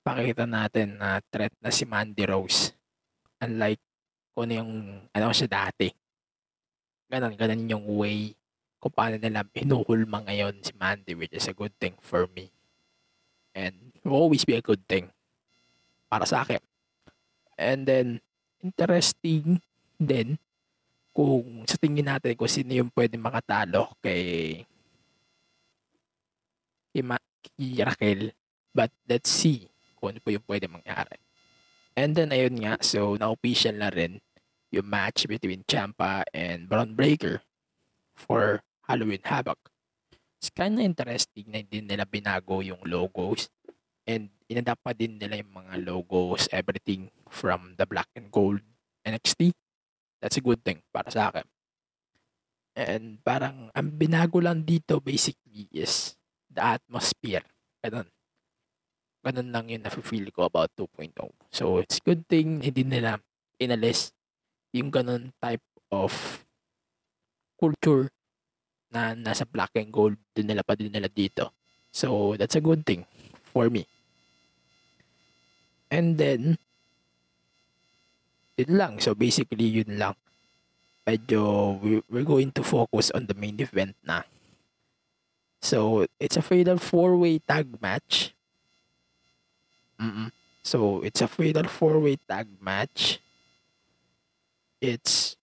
pakita 0.07 0.47
natin 0.47 0.97
na 0.97 1.19
threat 1.29 1.53
na 1.59 1.75
si 1.75 1.83
Mandy 1.83 2.25
Rose. 2.25 2.73
Unlike 3.43 3.83
kung 4.33 4.47
ano 4.47 4.55
yung, 4.55 4.73
ano 5.11 5.35
siya 5.35 5.51
dati. 5.51 5.91
Ganon, 7.11 7.35
ganon 7.35 7.67
yung 7.67 7.87
way 7.99 8.33
kung 8.79 8.95
paano 8.95 9.19
nila 9.19 9.43
hinuhulma 9.51 10.23
ngayon 10.31 10.63
si 10.63 10.71
Mandy, 10.79 11.19
which 11.19 11.35
is 11.35 11.51
a 11.51 11.55
good 11.55 11.75
thing 11.83 11.99
for 11.99 12.31
me. 12.31 12.55
And 13.53 13.91
will 14.07 14.15
always 14.15 14.47
be 14.47 14.55
a 14.55 14.63
good 14.63 14.87
thing 14.87 15.11
para 16.07 16.25
sa 16.25 16.47
akin. 16.47 16.63
And 17.59 17.85
then, 17.85 18.07
interesting 18.63 19.59
din 19.99 20.39
kung 21.11 21.67
sa 21.67 21.75
tingin 21.75 22.07
natin 22.07 22.39
kung 22.39 22.47
sino 22.47 22.71
yung 22.71 22.95
pwede 22.95 23.19
makatalo 23.19 23.91
kay 23.99 24.63
kay, 26.93 27.03
Ma- 27.05 27.31
kay 27.43 27.83
Raquel. 27.83 28.23
But 28.75 28.93
let's 29.09 29.31
see 29.31 29.69
kung 29.99 30.15
ano 30.15 30.23
po 30.23 30.31
yung 30.31 30.47
pwede 30.47 30.71
mangyari. 30.71 31.19
And 31.99 32.15
then, 32.15 32.31
ayun 32.31 32.63
nga, 32.63 32.79
so 32.79 33.19
na-official 33.19 33.75
na 33.75 33.91
rin 33.91 34.23
yung 34.71 34.87
match 34.87 35.27
between 35.27 35.67
Champa 35.67 36.23
and 36.31 36.71
Braun 36.71 36.95
Breaker 36.95 37.43
for 38.15 38.63
Halloween 38.87 39.25
Havoc. 39.25 39.59
It's 40.39 40.55
kind 40.55 40.79
of 40.79 40.87
interesting 40.87 41.51
na 41.51 41.67
hindi 41.67 41.83
nila 41.83 42.07
binago 42.07 42.63
yung 42.63 42.79
logos 42.87 43.51
and 44.07 44.31
inadapt 44.47 44.81
pa 44.81 44.95
din 44.95 45.19
nila 45.19 45.43
yung 45.43 45.53
mga 45.53 45.75
logos, 45.83 46.47
everything 46.55 47.11
from 47.29 47.75
the 47.75 47.85
black 47.85 48.09
and 48.15 48.31
gold 48.31 48.63
NXT. 49.03 49.53
That's 50.23 50.39
a 50.39 50.45
good 50.45 50.63
thing 50.63 50.81
para 50.95 51.11
sa 51.11 51.31
akin. 51.31 51.47
And 52.79 53.19
parang 53.27 53.75
ang 53.75 53.89
binago 53.99 54.39
lang 54.39 54.63
dito 54.63 55.03
basically 55.03 55.67
is 55.75 56.15
the 56.59 56.65
atmosphere. 56.67 57.47
Ganun. 57.87 58.11
Ganun 59.23 59.49
lang 59.55 59.71
yung 59.71 59.87
nafe-feel 59.87 60.35
ko 60.35 60.51
about 60.51 60.75
2.0. 60.75 61.15
So 61.55 61.79
it's 61.79 62.03
good 62.03 62.27
thing 62.27 62.59
hindi 62.67 62.83
nila 62.83 63.23
inalis 63.63 64.11
yung 64.75 64.91
ganun 64.91 65.31
type 65.39 65.63
of 65.95 66.43
culture 67.59 68.11
na 68.91 69.15
nasa 69.15 69.47
black 69.47 69.75
and 69.79 69.95
gold 69.95 70.19
din 70.35 70.51
nila 70.51 70.67
pa 70.67 70.75
din 70.75 70.91
nila 70.91 71.07
dito. 71.07 71.55
So 71.95 72.35
that's 72.35 72.59
a 72.59 72.63
good 72.63 72.83
thing 72.83 73.07
for 73.55 73.71
me. 73.71 73.87
And 75.89 76.19
then 76.19 76.59
yun 78.59 78.73
lang. 78.75 78.93
So 78.99 79.15
basically 79.15 79.71
yun 79.71 79.99
lang. 79.99 80.19
Medyo 81.07 81.41
we- 81.81 82.07
we're 82.11 82.29
going 82.29 82.53
to 82.53 82.63
focus 82.67 83.09
on 83.15 83.31
the 83.31 83.37
main 83.39 83.57
event 83.63 83.97
na. 84.05 84.27
So 85.61 86.07
it's 86.21 86.37
a 86.37 86.43
fatal 86.43 86.79
four-way 86.79 87.41
tag 87.41 87.81
match. 87.81 88.35
Mm-mm. 90.01 90.31
So 90.63 91.03
it's 91.03 91.21
a 91.21 91.29
fatal 91.29 91.65
four-way 91.65 92.17
tag 92.29 92.47
match. 92.61 93.21
It's 94.81 95.37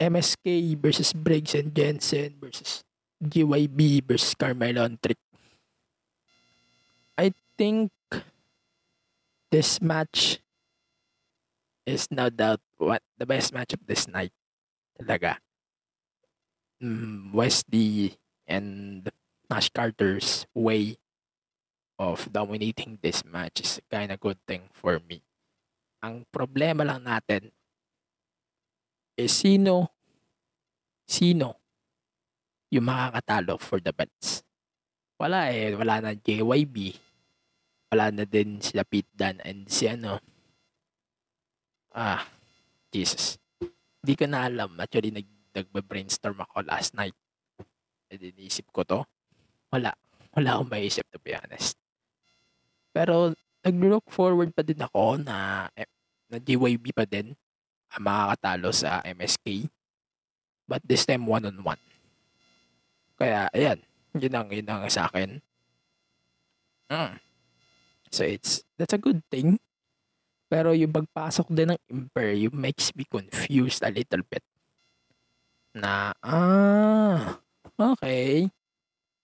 MSK 0.00 0.78
versus 0.78 1.12
Briggs 1.12 1.54
and 1.54 1.74
Jensen 1.74 2.38
versus 2.40 2.84
GYB 3.22 4.04
versus 4.06 4.34
Carmelo 4.34 4.84
and 4.84 5.02
Trick. 5.02 5.18
I 7.18 7.34
think 7.58 7.90
this 9.50 9.82
match 9.82 10.38
is 11.84 12.06
no 12.10 12.30
doubt 12.30 12.60
what 12.78 13.02
the 13.18 13.26
best 13.26 13.52
match 13.52 13.74
of 13.74 13.82
this 13.86 14.06
night. 14.06 14.32
Talaga. 14.94 15.42
Mm, 16.78 17.34
Wesley 17.34 18.16
and 18.46 19.10
Nash 19.48 19.72
Carter's 19.72 20.44
way 20.52 21.00
of 21.98 22.28
dominating 22.30 23.00
this 23.00 23.24
match 23.24 23.64
is 23.64 23.80
kind 23.90 24.12
of 24.12 24.20
good 24.20 24.38
thing 24.46 24.68
for 24.70 25.00
me. 25.08 25.24
Ang 26.04 26.28
problema 26.30 26.86
lang 26.86 27.02
natin 27.02 27.50
is 29.18 29.34
sino 29.34 29.90
sino 31.08 31.58
yung 32.70 32.86
makakatalo 32.86 33.56
for 33.58 33.80
the 33.80 33.90
belts. 33.90 34.44
Wala 35.18 35.50
eh. 35.50 35.74
Wala 35.74 35.98
na 35.98 36.12
JYB. 36.14 36.94
Wala 37.90 38.12
na 38.12 38.28
din 38.28 38.60
sila 38.62 38.84
Pete 38.84 39.10
Dunne 39.16 39.42
and 39.42 39.66
si 39.66 39.88
ano. 39.88 40.20
Ah, 41.90 42.22
Jesus. 42.92 43.40
Hindi 44.04 44.14
ko 44.14 44.24
na 44.30 44.46
alam. 44.46 44.78
Actually, 44.78 45.10
nag, 45.10 45.26
nagbe-brainstorm 45.50 46.38
ako 46.38 46.62
last 46.68 46.94
night. 46.94 47.16
E 48.06 48.14
dinisip 48.14 48.70
ko 48.70 48.86
to. 48.86 49.02
Wala. 49.68 49.92
Wala 50.32 50.48
akong 50.56 50.70
maisip 50.72 51.04
to 51.12 51.20
be 51.20 51.36
honest. 51.36 51.76
Pero, 52.92 53.32
nag-look 53.62 54.08
forward 54.08 54.54
pa 54.56 54.64
din 54.64 54.80
ako 54.80 55.20
na, 55.20 55.68
eh, 55.76 55.88
na 56.32 56.40
JYB 56.40 56.94
pa 56.96 57.04
din 57.04 57.36
ang 57.92 58.02
makakatalo 58.04 58.72
sa 58.72 59.04
MSK. 59.04 59.68
But 60.68 60.84
this 60.84 61.08
time, 61.08 61.24
one-on-one. 61.24 61.80
Kaya, 63.16 63.48
ayan. 63.52 63.80
Yun 64.16 64.34
ang, 64.36 64.48
yun 64.52 64.68
ang 64.68 64.88
sa 64.88 65.08
akin. 65.08 65.40
Mm. 66.88 67.20
So, 68.08 68.24
it's, 68.24 68.64
that's 68.76 68.96
a 68.96 69.00
good 69.00 69.20
thing. 69.28 69.60
Pero 70.48 70.72
yung 70.72 70.92
pagpasok 70.92 71.52
din 71.52 71.76
ng 71.76 71.80
Imperium 71.92 72.56
makes 72.56 72.92
me 72.96 73.04
confused 73.04 73.84
a 73.84 73.92
little 73.92 74.24
bit. 74.24 74.44
Na, 75.76 76.16
ah, 76.24 77.36
okay. 77.76 78.48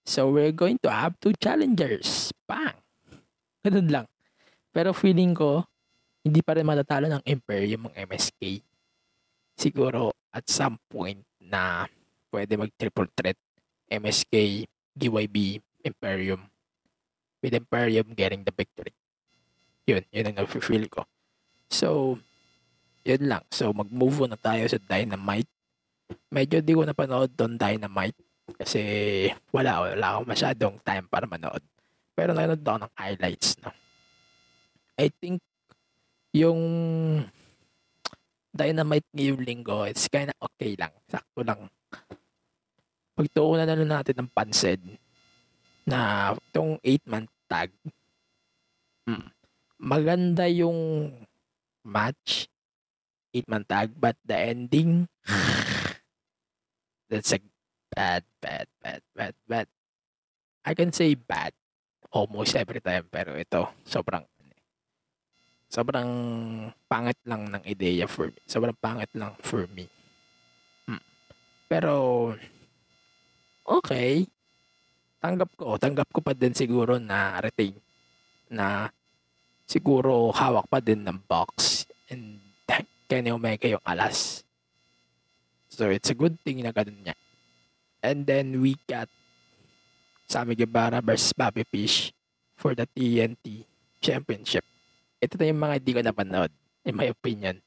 So, 0.04 0.28
we're 0.28 0.52
going 0.52 0.76
to 0.84 0.92
have 0.92 1.16
two 1.16 1.32
challengers. 1.40 2.28
Bang! 2.44 2.76
Ganun 3.64 3.88
lang. 3.88 4.06
Pero 4.68 4.92
feeling 4.92 5.32
ko, 5.32 5.64
hindi 6.20 6.44
pa 6.44 6.52
rin 6.56 6.68
matatalo 6.68 7.08
ng 7.08 7.24
Imperium 7.24 7.88
ang 7.88 7.94
MSK. 8.12 8.60
Siguro, 9.56 10.12
at 10.28 10.44
some 10.48 10.76
point 10.92 11.24
na 11.40 11.88
pwede 12.28 12.60
mag 12.60 12.72
triple 12.76 13.08
threat 13.16 13.38
MSK, 13.88 14.66
GYB, 14.96 15.60
Imperium. 15.84 16.40
With 17.44 17.52
Imperium 17.52 18.16
getting 18.16 18.40
the 18.44 18.52
victory. 18.56 18.96
Yun, 19.84 20.04
yun 20.08 20.32
ang 20.32 20.36
nafe-feel 20.40 20.88
ko. 20.88 21.04
So, 21.68 22.16
yun 23.04 23.28
lang. 23.28 23.44
So, 23.52 23.76
mag-move 23.76 24.24
on 24.24 24.32
na 24.32 24.40
tayo 24.40 24.64
sa 24.64 24.80
Dynamite. 24.80 25.48
Medyo 26.32 26.64
di 26.64 26.72
ko 26.72 26.88
napanood 26.88 27.36
doon 27.36 27.60
Dynamite. 27.60 28.16
Kasi 28.52 28.82
wala, 29.48 29.88
wala 29.88 30.06
akong 30.16 30.28
masyadong 30.28 30.76
time 30.84 31.06
para 31.08 31.24
manood. 31.24 31.64
Pero 32.12 32.36
nanonood 32.36 32.60
ako 32.60 32.78
ng 32.84 32.94
highlights. 32.94 33.56
No? 33.64 33.72
I 35.00 35.08
think 35.08 35.40
yung 36.34 36.60
Dynamite 38.54 39.10
ngayong 39.10 39.42
linggo, 39.42 39.82
it's 39.82 40.06
kinda 40.06 40.30
okay 40.38 40.78
lang. 40.78 40.94
Sakto 41.10 41.42
lang. 41.42 41.66
Pagtuunan 43.18 43.66
na 43.66 43.98
natin 43.98 44.14
ng 44.14 44.30
pansin 44.30 44.78
na 45.82 46.30
itong 46.38 46.78
8-man 46.78 47.26
tag, 47.50 47.74
mm, 49.10 49.26
maganda 49.82 50.46
yung 50.46 51.10
match, 51.82 52.46
8-man 53.34 53.66
tag, 53.66 53.90
but 53.98 54.14
the 54.22 54.38
ending, 54.38 55.10
that's 57.10 57.34
a 57.34 57.42
bad, 57.94 58.22
bad, 58.42 58.66
bad, 58.82 59.02
bad, 59.14 59.34
bad. 59.46 59.68
I 60.66 60.74
can 60.74 60.90
say 60.90 61.14
bad 61.14 61.54
almost 62.10 62.58
every 62.58 62.82
time, 62.82 63.06
pero 63.06 63.38
ito, 63.38 63.70
sobrang, 63.86 64.26
ano 64.26 64.52
eh, 64.54 64.62
sobrang 65.70 66.10
pangit 66.90 67.18
lang 67.26 67.46
ng 67.54 67.62
ideya 67.62 68.10
for 68.10 68.34
me. 68.34 68.40
Sobrang 68.46 68.74
pangit 68.74 69.10
lang 69.14 69.38
for 69.38 69.70
me. 69.70 69.86
Hmm. 70.90 71.02
Pero, 71.70 71.94
okay. 73.62 74.26
Tanggap 75.22 75.50
ko. 75.56 75.78
Tanggap 75.78 76.08
ko 76.12 76.20
pa 76.20 76.36
din 76.36 76.52
siguro 76.52 76.98
na 76.98 77.40
retain. 77.40 77.78
Na 78.50 78.90
siguro 79.64 80.28
hawak 80.34 80.68
pa 80.68 80.78
din 80.84 81.00
ng 81.00 81.18
box. 81.24 81.86
And 82.12 82.44
Kenny 83.04 83.30
Omega 83.30 83.68
yung 83.68 83.84
alas. 83.84 84.42
So, 85.68 85.90
it's 85.90 86.08
a 86.08 86.16
good 86.16 86.40
thing 86.40 86.62
na 86.64 86.72
ganun 86.72 87.04
niya. 87.04 87.14
And 88.04 88.28
then 88.28 88.60
we 88.60 88.76
got 88.84 89.08
Sammy 90.28 90.52
Guevara 90.52 91.00
versus 91.00 91.32
Bobby 91.32 91.64
Fish 91.64 92.12
for 92.52 92.76
the 92.76 92.84
TNT 92.84 93.64
Championship. 94.04 94.68
Ito 95.24 95.40
na 95.40 95.48
yung 95.48 95.60
mga 95.64 95.74
hindi 95.80 95.92
ko 95.96 96.00
napanood, 96.04 96.52
in 96.84 97.00
my 97.00 97.08
opinion. 97.08 97.64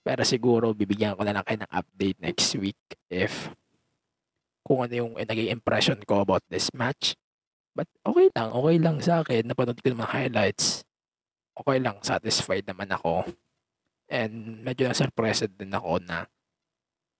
Pero 0.00 0.24
siguro, 0.24 0.72
bibigyan 0.72 1.12
ko 1.12 1.28
na 1.28 1.36
lang 1.36 1.44
kayo 1.44 1.60
ng 1.60 1.72
update 1.76 2.18
next 2.24 2.56
week 2.56 2.80
if 3.12 3.52
kung 4.64 4.80
ano 4.80 4.94
yung 4.96 5.12
naging 5.20 5.52
impression 5.52 6.00
ko 6.08 6.24
about 6.24 6.40
this 6.48 6.72
match. 6.72 7.12
But 7.76 7.92
okay 8.00 8.32
lang, 8.32 8.56
okay 8.56 8.76
lang 8.80 8.96
sa 9.04 9.20
akin. 9.20 9.44
Napanood 9.44 9.84
ko 9.84 9.92
naman 9.92 10.08
highlights. 10.08 10.88
Okay 11.52 11.76
lang, 11.84 12.00
satisfied 12.00 12.64
naman 12.64 12.88
ako. 12.88 13.28
And 14.08 14.64
medyo 14.64 14.88
na-surprised 14.88 15.52
din 15.60 15.76
ako 15.76 16.00
na 16.00 16.24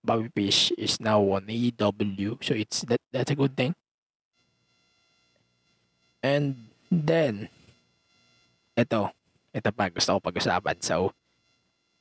Bobby 0.07 0.31
Fish 0.31 0.71
is 0.79 1.03
now 1.03 1.19
on 1.19 1.51
AEW. 1.51 2.39
So 2.39 2.55
it's 2.55 2.87
that 2.87 3.03
that's 3.11 3.35
a 3.35 3.35
good 3.35 3.59
thing. 3.59 3.75
And 6.23 6.71
then, 6.87 7.51
ito, 8.73 9.11
ito 9.51 9.69
pa 9.75 9.91
gusto 9.91 10.17
ko 10.17 10.19
pag-usapan. 10.23 10.79
So, 10.79 11.11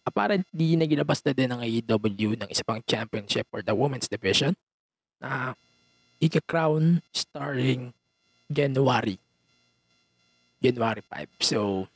apparently, 0.06 0.78
nagilabas 0.78 1.20
na 1.26 1.34
din 1.34 1.50
ng 1.50 1.60
AEW 1.60 2.38
ng 2.38 2.48
isa 2.48 2.62
pang 2.62 2.80
championship 2.86 3.50
for 3.50 3.60
the 3.60 3.74
women's 3.74 4.08
division 4.08 4.54
na 5.20 5.52
ika-crown 6.22 7.02
starting 7.12 7.92
January. 8.48 9.20
January 10.64 11.04
5. 11.04 11.28
So, 11.44 11.86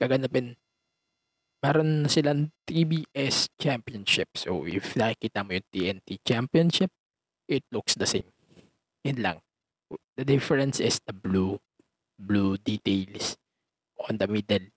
gaganapin 0.00 0.56
meron 1.64 2.04
na 2.04 2.12
silang 2.12 2.52
TBS 2.68 3.48
Championship. 3.56 4.28
So, 4.36 4.68
if 4.68 4.92
nakikita 5.00 5.40
mo 5.40 5.56
yung 5.56 5.68
TNT 5.72 6.20
Championship, 6.20 6.92
it 7.48 7.64
looks 7.72 7.96
the 7.96 8.04
same. 8.04 8.28
Yun 9.00 9.24
lang. 9.24 9.40
The 10.20 10.28
difference 10.28 10.76
is 10.76 11.00
the 11.08 11.16
blue 11.16 11.56
blue 12.20 12.60
details 12.60 13.40
on 13.96 14.20
the 14.20 14.28
middle. 14.28 14.68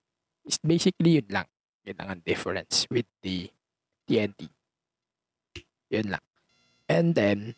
It's 0.48 0.56
basically 0.64 1.20
yun 1.20 1.28
lang. 1.28 1.48
Yun 1.84 1.96
lang 2.00 2.08
ang 2.08 2.22
difference 2.24 2.88
with 2.88 3.06
the 3.20 3.52
TNT. 4.08 4.48
Yun 5.92 6.08
lang. 6.16 6.24
And 6.88 7.12
then, 7.12 7.52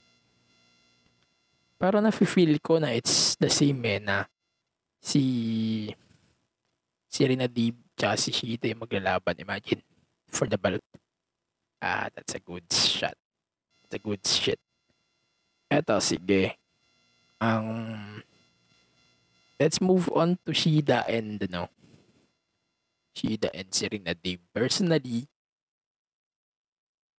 parang 1.79 2.03
nafe-feel 2.03 2.59
ko 2.59 2.83
na 2.83 2.91
it's 2.91 3.39
the 3.39 3.47
same 3.47 3.79
eh 3.87 4.03
na 4.03 4.27
si 4.99 5.23
si 7.07 7.21
Rina 7.27 7.47
Deeb 7.47 7.90
tsaka 8.01 8.17
si 8.17 8.33
Shida 8.33 8.73
yung 8.73 8.81
maglalaban. 8.81 9.37
Imagine, 9.37 9.85
for 10.33 10.49
the 10.49 10.57
belt. 10.57 10.81
Ah, 11.85 12.09
that's 12.09 12.33
a 12.33 12.41
good 12.41 12.65
shot. 12.73 13.13
That's 13.85 14.01
a 14.01 14.03
good 14.03 14.25
shit. 14.25 14.57
Eto, 15.69 16.01
sige. 16.01 16.57
Ang 17.45 17.69
let's 19.61 19.85
move 19.85 20.09
on 20.17 20.41
to 20.49 20.57
Shida 20.57 21.05
and 21.05 21.37
ano, 21.45 21.69
Shida 23.13 23.53
and 23.53 23.69
Serena 23.69 24.17
Deeb. 24.17 24.41
Personally, 24.57 25.29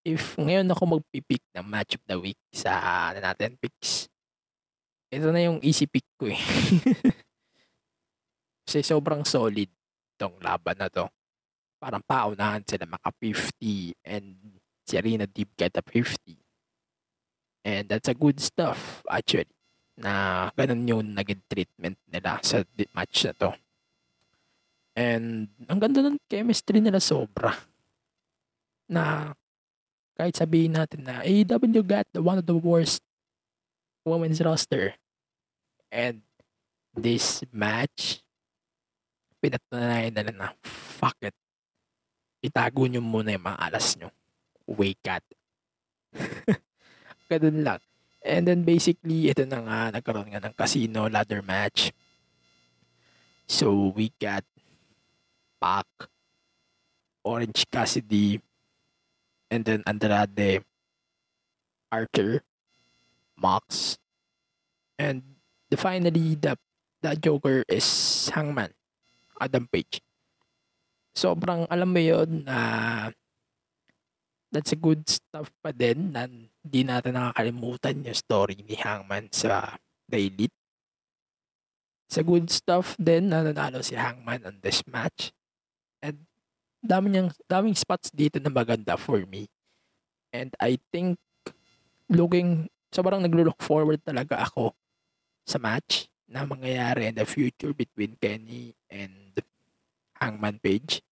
if 0.01 0.34
ngayon 0.41 0.73
ako 0.73 0.97
magpipick 0.97 1.45
ng 1.53 1.65
match 1.65 1.93
of 1.93 2.03
the 2.09 2.17
week 2.17 2.41
sa 2.49 2.73
ano 3.13 3.21
natin 3.21 3.53
picks, 3.61 4.09
ito 5.13 5.29
na 5.29 5.45
yung 5.45 5.61
easy 5.61 5.86
pick 5.86 6.05
ko 6.17 6.29
eh. 6.29 6.41
Kasi 8.65 8.86
sobrang 8.86 9.25
solid 9.25 9.69
tong 10.22 10.38
laban 10.38 10.78
na 10.78 10.86
to. 10.93 11.09
Parang 11.82 12.05
paunahan 12.05 12.61
sila 12.61 12.86
maka 12.86 13.09
50 13.09 13.97
and 14.05 14.38
Serena 14.86 15.26
Deeb 15.26 15.49
get 15.57 15.74
a 15.74 15.82
50. 15.82 16.38
And 17.65 17.89
that's 17.89 18.09
a 18.09 18.13
good 18.13 18.38
stuff 18.38 19.01
actually 19.09 19.49
na 19.97 20.49
ganun 20.53 20.86
yung 20.86 21.05
naging 21.17 21.41
treatment 21.49 21.97
nila 22.09 22.38
sa 22.45 22.61
match 22.93 23.26
na 23.26 23.34
to. 23.38 23.49
And 24.93 25.49
ang 25.65 25.80
ganda 25.82 26.05
ng 26.05 26.22
chemistry 26.30 26.82
nila 26.82 27.01
sobra. 27.01 27.57
Na 28.91 29.34
kahit 30.19 30.38
sabihin 30.38 30.78
natin 30.78 31.07
na 31.07 31.24
AEW 31.26 31.82
got 31.82 32.05
the 32.13 32.22
one 32.22 32.38
of 32.38 32.45
the 32.45 32.57
worst 32.57 33.01
women's 34.05 34.41
roster. 34.41 34.93
And 35.91 36.22
this 36.97 37.43
match, 37.51 38.24
pinatunayan 39.42 40.14
nila 40.14 40.32
na 40.32 40.48
fuck 40.62 41.18
it. 41.26 41.34
Itago 42.46 42.86
nyo 42.86 43.02
muna 43.02 43.34
yung 43.34 43.46
mga 43.46 43.60
alas 43.60 43.98
nyo. 43.98 44.14
Wake 44.70 45.10
up. 45.10 45.26
Ganun 47.30 47.66
lang. 47.66 47.82
And 48.22 48.46
then 48.46 48.62
basically, 48.62 49.34
ito 49.34 49.42
na 49.50 49.66
nga, 49.66 49.80
nagkaroon 49.98 50.30
nga 50.30 50.42
ng 50.46 50.54
casino 50.54 51.10
ladder 51.10 51.42
match. 51.42 51.89
So, 53.50 53.92
we 53.98 54.14
got 54.22 54.46
Pac, 55.58 55.89
Orange 57.26 57.66
Cassidy, 57.68 58.39
and 59.50 59.66
then 59.66 59.84
Andrade, 59.86 60.64
Archer, 61.92 62.46
Mox, 63.36 63.98
and 64.98 65.22
the 65.70 65.76
finally, 65.76 66.38
the, 66.38 66.56
the 67.02 67.18
Joker 67.18 67.66
is 67.68 67.86
Hangman, 68.34 68.72
Adam 69.42 69.66
Page. 69.66 70.06
Sobrang, 71.18 71.66
alam 71.66 71.89
mo 71.89 71.98
yun, 71.98 72.46
na 72.46 72.58
that's 74.54 74.76
a 74.76 74.80
good 74.80 75.02
stuff 75.10 75.50
pa 75.66 75.74
din 75.74 76.14
na 76.14 76.30
hindi 76.30 76.82
natin 76.86 77.18
nakakalimutan 77.18 78.06
yung 78.06 78.16
story 78.16 78.62
ni 78.62 78.78
Hangman 78.78 79.32
sa 79.34 79.80
The 80.06 80.30
Elite. 80.30 80.56
It's 82.06 82.20
a 82.20 82.28
good 82.28 82.52
stuff 82.52 83.00
din 83.00 83.32
na 83.32 83.42
nanalo 83.42 83.80
si 83.80 83.96
Hangman 83.96 84.44
on 84.44 84.60
this 84.60 84.84
match. 84.86 85.32
And 86.04 86.28
dami 86.84 87.16
niyang, 87.16 87.32
daming 87.48 87.80
spots 87.80 88.12
dito 88.12 88.38
na 88.44 88.52
maganda 88.52 89.00
for 89.00 89.24
me. 89.24 89.48
And 90.36 90.52
I 90.60 90.76
think 90.92 91.16
looking, 92.12 92.68
sobrang 92.92 93.24
naglo-look 93.24 93.64
forward 93.64 94.04
talaga 94.04 94.44
ako 94.44 94.76
sa 95.48 95.56
match 95.56 96.11
na 96.32 96.47
mangyayari 96.47 97.11
in 97.11 97.15
the 97.19 97.27
future 97.27 97.75
between 97.75 98.15
Kenny 98.15 98.71
and 98.88 99.36
Hangman 100.15 100.63
Page 100.63 101.03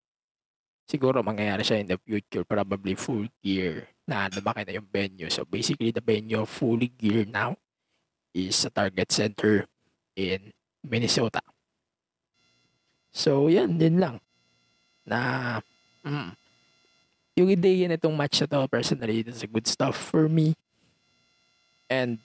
siguro 0.89 1.21
mangyayari 1.21 1.61
siya 1.61 1.85
in 1.85 1.93
the 1.93 2.01
future, 2.01 2.41
probably 2.41 2.97
full 2.97 3.29
gear 3.45 3.85
na 4.09 4.25
lumaki 4.33 4.65
na 4.65 4.73
yung 4.73 4.89
venue. 4.89 5.29
So 5.29 5.45
basically, 5.45 5.93
the 5.93 6.01
venue 6.01 6.41
fully 6.49 6.89
gear 6.89 7.29
now 7.29 7.53
is 8.33 8.57
sa 8.57 8.73
Target 8.73 9.13
Center 9.13 9.69
in 10.17 10.49
Minnesota. 10.81 11.45
So 13.13 13.53
yan, 13.53 13.77
din 13.77 14.01
lang. 14.01 14.17
Na, 15.05 15.61
mm, 16.01 16.33
yung 17.37 17.49
ideya 17.53 17.85
nitong 17.85 18.17
match 18.17 18.41
na 18.41 18.49
to, 18.49 18.65
personally, 18.65 19.21
it's 19.21 19.45
a 19.45 19.49
good 19.49 19.69
stuff 19.69 19.93
for 19.93 20.25
me. 20.25 20.57
And, 21.85 22.17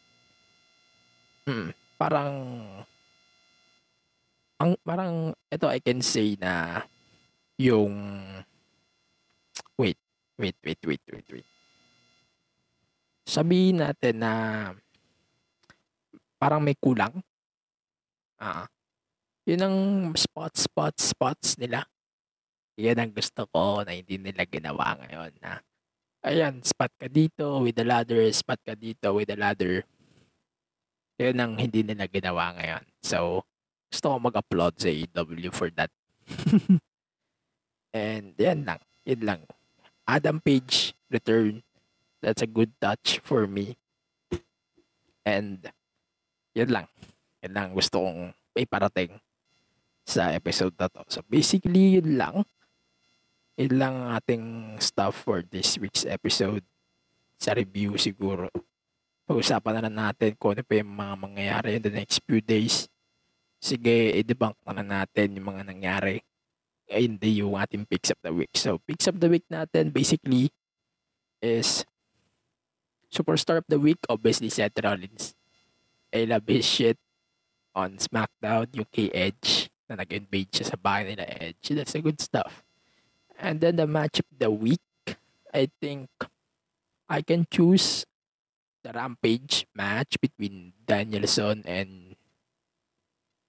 mm, 1.45 1.77
parang, 1.95 2.35
ang, 4.59 4.73
parang, 4.83 5.35
ito 5.51 5.67
I 5.71 5.81
can 5.81 6.01
say 6.03 6.37
na, 6.39 6.85
yung 7.59 7.95
wait, 9.79 9.99
wait, 10.39 10.59
wait, 10.65 10.81
wait, 10.83 11.05
wait, 11.11 11.29
wait. 11.31 11.49
Sabihin 13.25 13.81
natin 13.81 14.21
na 14.21 14.33
parang 16.37 16.61
may 16.61 16.77
kulang. 16.77 17.25
Ah. 18.37 18.69
yun 19.49 19.65
ang 19.65 19.79
spots, 20.19 20.69
spots, 20.69 21.17
spots 21.17 21.49
nila. 21.57 21.89
Yan 22.77 23.01
ang 23.01 23.13
gusto 23.15 23.47
ko 23.49 23.81
na 23.87 23.95
hindi 23.95 24.19
nila 24.19 24.45
ginawa 24.45 24.99
ngayon 24.99 25.33
na 25.41 25.63
ayan, 26.25 26.65
spot 26.65 26.91
ka 26.97 27.07
dito 27.07 27.61
with 27.61 27.77
the 27.77 27.85
ladder, 27.85 28.25
spot 28.33 28.59
ka 28.65 28.73
dito 28.73 29.13
with 29.13 29.29
the 29.29 29.37
ladder. 29.37 29.85
Yan 31.23 31.39
ang 31.39 31.53
hindi 31.55 31.87
nila 31.87 32.11
ginawa 32.11 32.55
ngayon. 32.59 32.85
So, 33.03 33.47
gusto 33.91 34.07
ko 34.11 34.17
mag-applaud 34.19 34.75
sa 34.75 34.91
AEW 34.91 35.55
for 35.55 35.71
that. 35.79 35.93
And 37.95 38.35
yan 38.35 38.67
lang. 38.67 38.83
Yan 39.07 39.23
lang. 39.23 39.41
Adam 40.03 40.43
Page 40.43 40.99
return. 41.07 41.63
That's 42.19 42.43
a 42.43 42.51
good 42.51 42.75
touch 42.83 43.23
for 43.23 43.47
me. 43.47 43.79
And 45.23 45.63
yan 46.59 46.75
lang. 46.75 46.91
Yan 47.47 47.55
lang 47.55 47.69
gusto 47.71 48.03
kong 48.03 48.35
iparating 48.59 49.15
sa 50.03 50.35
episode 50.35 50.75
na 50.75 50.91
to. 50.91 51.07
So 51.07 51.23
basically, 51.31 52.03
yun 52.03 52.19
lang. 52.19 52.43
Yun 53.55 53.75
lang 53.79 53.95
ang 53.95 54.11
ating 54.19 54.47
stuff 54.83 55.15
for 55.23 55.47
this 55.47 55.79
week's 55.79 56.03
episode. 56.03 56.67
Sa 57.39 57.55
review 57.55 57.95
siguro. 57.95 58.51
Pag-usapan 59.25 59.73
na 59.81 59.83
lang 59.89 59.97
natin 59.97 60.37
kung 60.37 60.53
ano 60.53 60.63
pa 60.65 60.77
yung 60.77 60.93
mga 60.93 61.15
mangyayari 61.17 61.69
in 61.81 61.83
the 61.85 61.95
next 61.95 62.21
few 62.29 62.45
days. 62.45 62.89
Sige, 63.57 64.13
i-debunk 64.13 64.61
na 64.69 64.85
natin 64.85 65.41
yung 65.41 65.49
mga 65.49 65.65
nangyari 65.65 66.21
ay 66.93 67.09
hindi 67.09 67.41
yung 67.41 67.57
ating 67.57 67.89
picks 67.89 68.13
of 68.13 68.21
the 68.21 68.29
week. 68.29 68.53
So, 68.53 68.77
picks 68.85 69.09
of 69.09 69.17
the 69.17 69.33
week 69.33 69.49
natin 69.49 69.89
basically 69.89 70.53
is 71.41 71.89
Superstar 73.15 73.63
of 73.63 73.69
the 73.71 73.79
Week, 73.79 74.03
obviously 74.11 74.51
Seth 74.51 74.75
Rollins. 74.83 75.39
I 76.11 76.27
love 76.27 76.43
his 76.51 76.67
shit 76.67 76.99
on 77.71 78.03
SmackDown, 78.03 78.67
kay 78.91 79.07
Edge, 79.15 79.71
na 79.87 80.03
nag-invade 80.03 80.51
siya 80.51 80.75
sa 80.75 80.77
bahay 80.77 81.15
nila 81.15 81.23
Edge. 81.39 81.79
That's 81.79 81.95
a 81.95 82.03
good 82.03 82.19
stuff. 82.19 82.67
And 83.39 83.63
then 83.63 83.79
the 83.79 83.87
match 83.87 84.19
of 84.19 84.27
the 84.35 84.51
week, 84.51 84.83
I 85.55 85.71
think 85.79 86.11
I 87.07 87.23
can 87.23 87.47
choose 87.47 88.03
the 88.85 88.93
Rampage 88.93 89.65
match 89.73 90.21
between 90.21 90.77
Danielson 90.85 91.65
and 91.65 92.15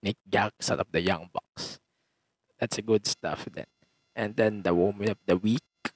Nick 0.01 0.15
out 0.31 0.55
of 0.55 0.87
the 0.95 1.01
Young 1.03 1.27
Bucks. 1.27 1.77
That's 2.57 2.79
a 2.79 2.81
good 2.81 3.05
stuff 3.05 3.43
then. 3.51 3.67
And 4.15 4.35
then 4.39 4.63
the 4.63 4.73
woman 4.73 5.11
of 5.11 5.19
the 5.27 5.35
week, 5.35 5.91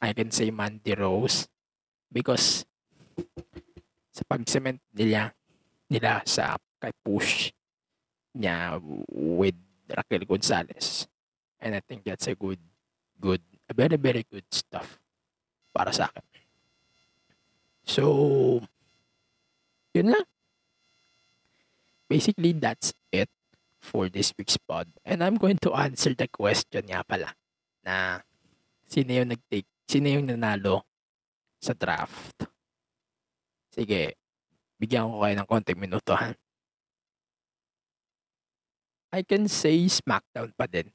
I 0.00 0.14
can 0.14 0.30
say 0.30 0.54
Mandy 0.54 0.94
Rose 0.94 1.50
because 2.12 2.62
sa 4.14 4.22
pag-cement 4.30 4.78
nila, 4.94 5.34
nila 5.90 6.22
sa 6.22 6.54
kay 6.78 6.94
push 7.02 7.50
niya 8.30 8.78
with 9.10 9.58
Raquel 9.90 10.22
Gonzalez. 10.22 11.10
And 11.58 11.74
I 11.74 11.82
think 11.82 12.06
that's 12.06 12.30
a 12.30 12.38
good, 12.38 12.62
good, 13.18 13.42
a 13.66 13.74
very, 13.74 13.98
very 13.98 14.22
good 14.22 14.46
stuff 14.54 15.02
para 15.74 15.90
sa 15.90 16.06
akin. 16.14 16.46
So, 17.82 18.62
yun 19.94 20.10
lang. 20.10 20.26
Basically, 22.10 22.52
that's 22.52 22.92
it 23.14 23.30
for 23.80 24.10
this 24.10 24.34
week's 24.36 24.58
pod. 24.58 24.90
And 25.06 25.22
I'm 25.22 25.38
going 25.38 25.62
to 25.64 25.72
answer 25.72 26.12
the 26.12 26.28
question 26.28 26.90
nga 26.90 27.06
pala 27.06 27.32
na 27.80 28.20
sino 28.84 29.14
yung 29.14 29.30
nag-take, 29.32 29.70
sino 29.86 30.10
yung 30.10 30.28
nanalo 30.28 30.84
sa 31.62 31.72
draft. 31.72 32.44
Sige, 33.72 34.18
bigyan 34.76 35.08
ko 35.08 35.24
kayo 35.24 35.34
ng 35.38 35.48
konting 35.48 35.80
minuto 35.80 36.12
ha. 36.12 36.34
I 39.14 39.22
can 39.22 39.46
say 39.46 39.86
SmackDown 39.86 40.50
pa 40.58 40.66
din. 40.66 40.90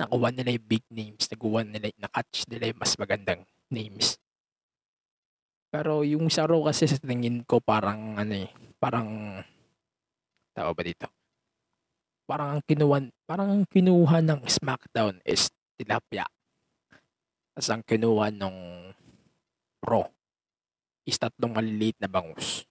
Nakuha 0.00 0.32
nila 0.32 0.56
yung 0.56 0.64
big 0.66 0.84
names, 0.88 1.28
nakuha 1.28 1.60
nila, 1.60 1.92
na-catch 2.00 2.48
nila 2.48 2.72
yung 2.72 2.80
mas 2.80 2.96
magandang 2.96 3.44
names. 3.68 4.16
Pero 5.72 6.04
yung 6.04 6.28
sa 6.28 6.44
Raw 6.44 6.60
kasi 6.68 6.84
sa 6.84 7.00
tingin 7.00 7.48
ko 7.48 7.56
parang 7.56 8.20
ano 8.20 8.34
eh, 8.36 8.52
parang 8.76 9.40
tao 10.52 10.70
ba 10.76 10.82
dito? 10.84 11.08
Parang 12.28 12.60
ang 12.60 12.62
kinuha, 12.62 13.08
parang 13.24 13.48
ang 13.48 13.64
kinuha 13.64 14.20
ng 14.20 14.44
SmackDown 14.44 15.24
is 15.24 15.48
tilapia. 15.80 16.28
Tapos 17.56 17.68
ang 17.72 17.80
kinuha 17.88 18.28
nung 18.36 18.92
Raw 19.80 20.04
is 21.08 21.16
tatlong 21.16 21.56
maliliit 21.56 21.96
na 22.04 22.12
bangus. 22.12 22.68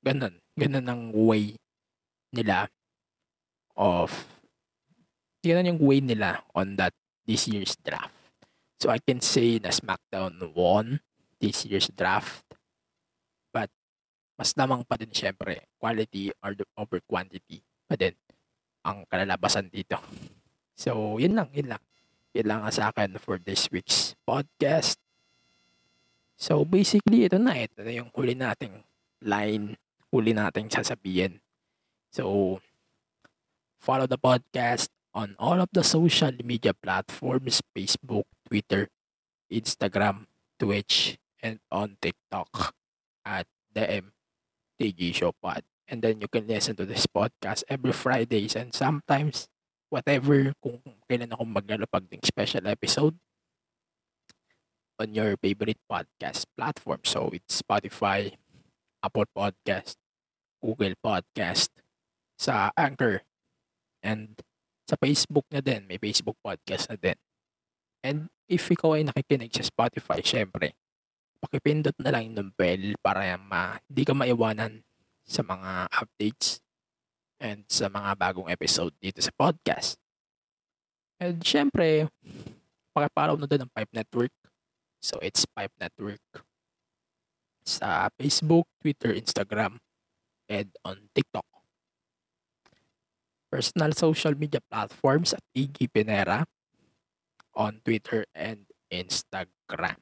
Ganon. 0.00 0.40
Ganon 0.56 0.88
ang 0.88 1.12
way 1.12 1.60
nila 2.32 2.72
of 3.76 4.08
ganon 5.44 5.76
yung 5.76 5.82
way 5.84 6.00
nila 6.00 6.40
on 6.56 6.80
that 6.80 6.96
this 7.28 7.44
year's 7.52 7.76
draft. 7.84 8.16
So 8.80 8.88
I 8.88 8.98
can 8.98 9.20
say 9.20 9.60
na 9.60 9.70
SmackDown 9.70 10.40
won 10.56 11.04
this 11.42 11.66
year's 11.66 11.90
draft. 11.90 12.46
But 13.50 13.68
mas 14.38 14.54
lamang 14.54 14.86
pa 14.86 14.94
din 14.94 15.10
syempre 15.10 15.66
quality 15.82 16.30
or 16.38 16.54
over 16.78 17.02
quantity 17.02 17.66
pa 17.90 17.98
din 17.98 18.14
ang 18.86 19.02
kalalabasan 19.10 19.66
dito. 19.70 19.98
So, 20.78 21.18
yun 21.18 21.38
lang, 21.38 21.50
yun 21.54 21.74
lang. 21.74 21.82
Yun 22.34 22.46
lang 22.48 22.60
ang 22.66 22.74
sa 22.74 22.90
akin 22.90 23.18
for 23.22 23.38
this 23.38 23.70
week's 23.70 24.18
podcast. 24.26 24.98
So, 26.34 26.66
basically, 26.66 27.30
ito 27.30 27.38
na. 27.38 27.54
Ito 27.54 27.86
na 27.86 27.92
yung 27.94 28.10
huli 28.10 28.34
nating 28.34 28.82
line, 29.22 29.78
huli 30.10 30.34
nating 30.34 30.66
sasabihin. 30.74 31.38
So, 32.10 32.58
follow 33.78 34.10
the 34.10 34.18
podcast 34.18 34.90
on 35.14 35.38
all 35.38 35.62
of 35.62 35.70
the 35.70 35.86
social 35.86 36.34
media 36.42 36.74
platforms, 36.74 37.62
Facebook, 37.70 38.26
Twitter, 38.48 38.90
Instagram, 39.52 40.26
Twitch, 40.58 41.21
and 41.42 41.58
on 41.68 41.98
TikTok 41.98 42.72
at 43.26 43.46
the 43.74 44.02
MTG 44.80 45.14
Show 45.14 45.34
Pod. 45.42 45.66
And 45.90 46.00
then 46.00 46.22
you 46.22 46.28
can 46.30 46.46
listen 46.46 46.78
to 46.78 46.86
this 46.86 47.04
podcast 47.10 47.66
every 47.68 47.92
Fridays 47.92 48.56
and 48.56 48.72
sometimes 48.72 49.50
whatever 49.92 50.54
kung 50.62 50.80
kailan 51.10 51.34
ako 51.34 51.44
maglalapag 51.44 52.08
ng 52.08 52.24
special 52.24 52.64
episode 52.64 53.18
on 54.96 55.12
your 55.12 55.36
favorite 55.42 55.82
podcast 55.90 56.48
platform. 56.56 57.02
So 57.04 57.28
it's 57.34 57.60
Spotify, 57.60 58.38
Apple 59.04 59.28
Podcast, 59.36 59.98
Google 60.62 60.94
Podcast, 61.02 61.68
sa 62.38 62.70
Anchor, 62.78 63.26
and 64.00 64.38
sa 64.88 64.96
Facebook 64.96 65.44
na 65.50 65.60
din. 65.60 65.84
May 65.90 65.98
Facebook 65.98 66.38
podcast 66.40 66.88
na 66.88 66.96
din. 66.96 67.18
And 68.02 68.18
if 68.50 68.66
ikaw 68.66 68.98
ay 68.98 69.06
nakikinig 69.06 69.54
sa 69.54 69.66
Spotify, 69.66 70.22
syempre, 70.24 70.74
pakipindot 71.42 71.98
na 71.98 72.14
lang 72.14 72.30
yung 72.30 72.54
bell 72.54 72.94
para 73.02 73.34
ma, 73.34 73.74
di 73.90 74.06
ka 74.06 74.14
maiwanan 74.14 74.78
sa 75.26 75.42
mga 75.42 75.90
updates 75.90 76.62
and 77.42 77.66
sa 77.66 77.90
mga 77.90 78.14
bagong 78.14 78.46
episode 78.46 78.94
dito 79.02 79.18
sa 79.18 79.34
podcast. 79.34 79.98
And 81.18 81.42
syempre, 81.42 82.06
pakipollow 82.94 83.34
na 83.34 83.50
din 83.50 83.66
ang 83.66 83.72
Pipe 83.74 83.90
Network. 83.90 84.34
So 85.02 85.18
it's 85.18 85.42
Pipe 85.50 85.74
Network 85.82 86.22
sa 87.62 88.10
Facebook, 88.18 88.66
Twitter, 88.82 89.14
Instagram, 89.14 89.78
and 90.50 90.70
on 90.86 91.10
TikTok. 91.14 91.46
Personal 93.50 93.92
social 93.94 94.34
media 94.34 94.62
platforms 94.70 95.34
at 95.34 95.44
Iggy 95.54 95.90
Pinera 95.90 96.46
on 97.54 97.82
Twitter 97.84 98.26
and 98.34 98.66
Instagram. 98.90 100.00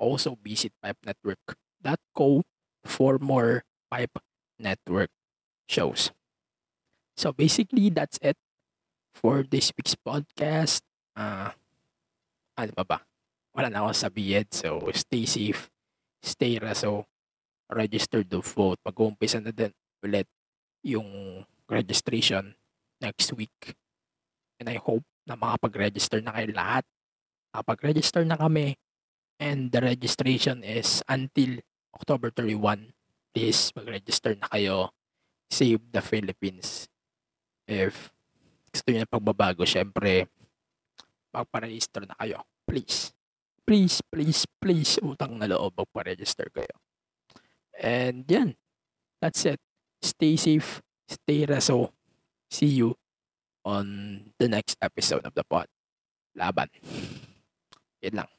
Also 0.00 0.40
visit 0.40 0.72
pipenetwork.co 0.80 2.40
for 2.88 3.20
more 3.20 3.68
Pipe 3.92 4.16
Network 4.56 5.12
shows. 5.68 6.08
So 7.20 7.36
basically, 7.36 7.92
that's 7.92 8.16
it 8.24 8.40
for 9.12 9.44
this 9.44 9.68
week's 9.76 9.92
podcast. 9.92 10.80
Ah, 11.12 11.52
ano 12.56 12.72
pa 12.72 12.84
ba? 12.84 12.98
Wala 13.52 13.68
na 13.68 13.84
akong 13.84 14.08
sabihin. 14.08 14.48
So, 14.48 14.88
stay 14.96 15.28
safe, 15.28 15.68
stay 16.24 16.56
raso, 16.56 17.04
register 17.68 18.24
to 18.24 18.40
vote. 18.40 18.80
Mag-uumpisa 18.86 19.42
na 19.42 19.52
din 19.52 19.74
ulit 20.00 20.24
yung 20.80 21.42
registration 21.68 22.56
next 23.04 23.36
week. 23.36 23.76
And 24.60 24.68
I 24.68 24.80
hope 24.80 25.04
na 25.28 25.36
makapag-register 25.36 26.24
na 26.24 26.32
kayo 26.32 26.48
lahat. 26.56 26.84
Makapag-register 27.52 28.24
na 28.24 28.40
kami. 28.40 28.76
And 29.40 29.72
the 29.72 29.80
registration 29.80 30.60
is 30.60 31.00
until 31.08 31.64
October 31.96 32.28
31. 32.28 32.92
Please, 33.32 33.72
mag-register 33.72 34.36
na 34.36 34.52
kayo. 34.52 34.92
Save 35.48 35.80
the 35.88 36.04
Philippines. 36.04 36.92
If 37.64 38.12
gusto 38.68 38.86
nyo 38.92 39.00
na 39.02 39.08
pagbabago, 39.08 39.64
syempre, 39.64 40.28
magpa-register 41.32 42.04
na 42.04 42.14
kayo. 42.20 42.44
Please. 42.68 43.16
Please, 43.64 44.04
please, 44.12 44.44
please, 44.60 45.00
utang 45.00 45.40
na 45.40 45.48
loob, 45.48 45.72
magpa-register 45.72 46.52
kayo. 46.52 46.76
And 47.80 48.28
yan. 48.28 48.60
That's 49.24 49.48
it. 49.48 49.60
Stay 50.04 50.36
safe. 50.36 50.84
Stay 51.08 51.48
raso. 51.48 51.96
See 52.52 52.82
you 52.82 52.92
on 53.64 53.86
the 54.36 54.48
next 54.52 54.76
episode 54.84 55.24
of 55.24 55.32
the 55.32 55.44
pod. 55.48 55.68
Laban. 56.36 56.68
Yan 58.04 58.24
lang. 58.24 58.30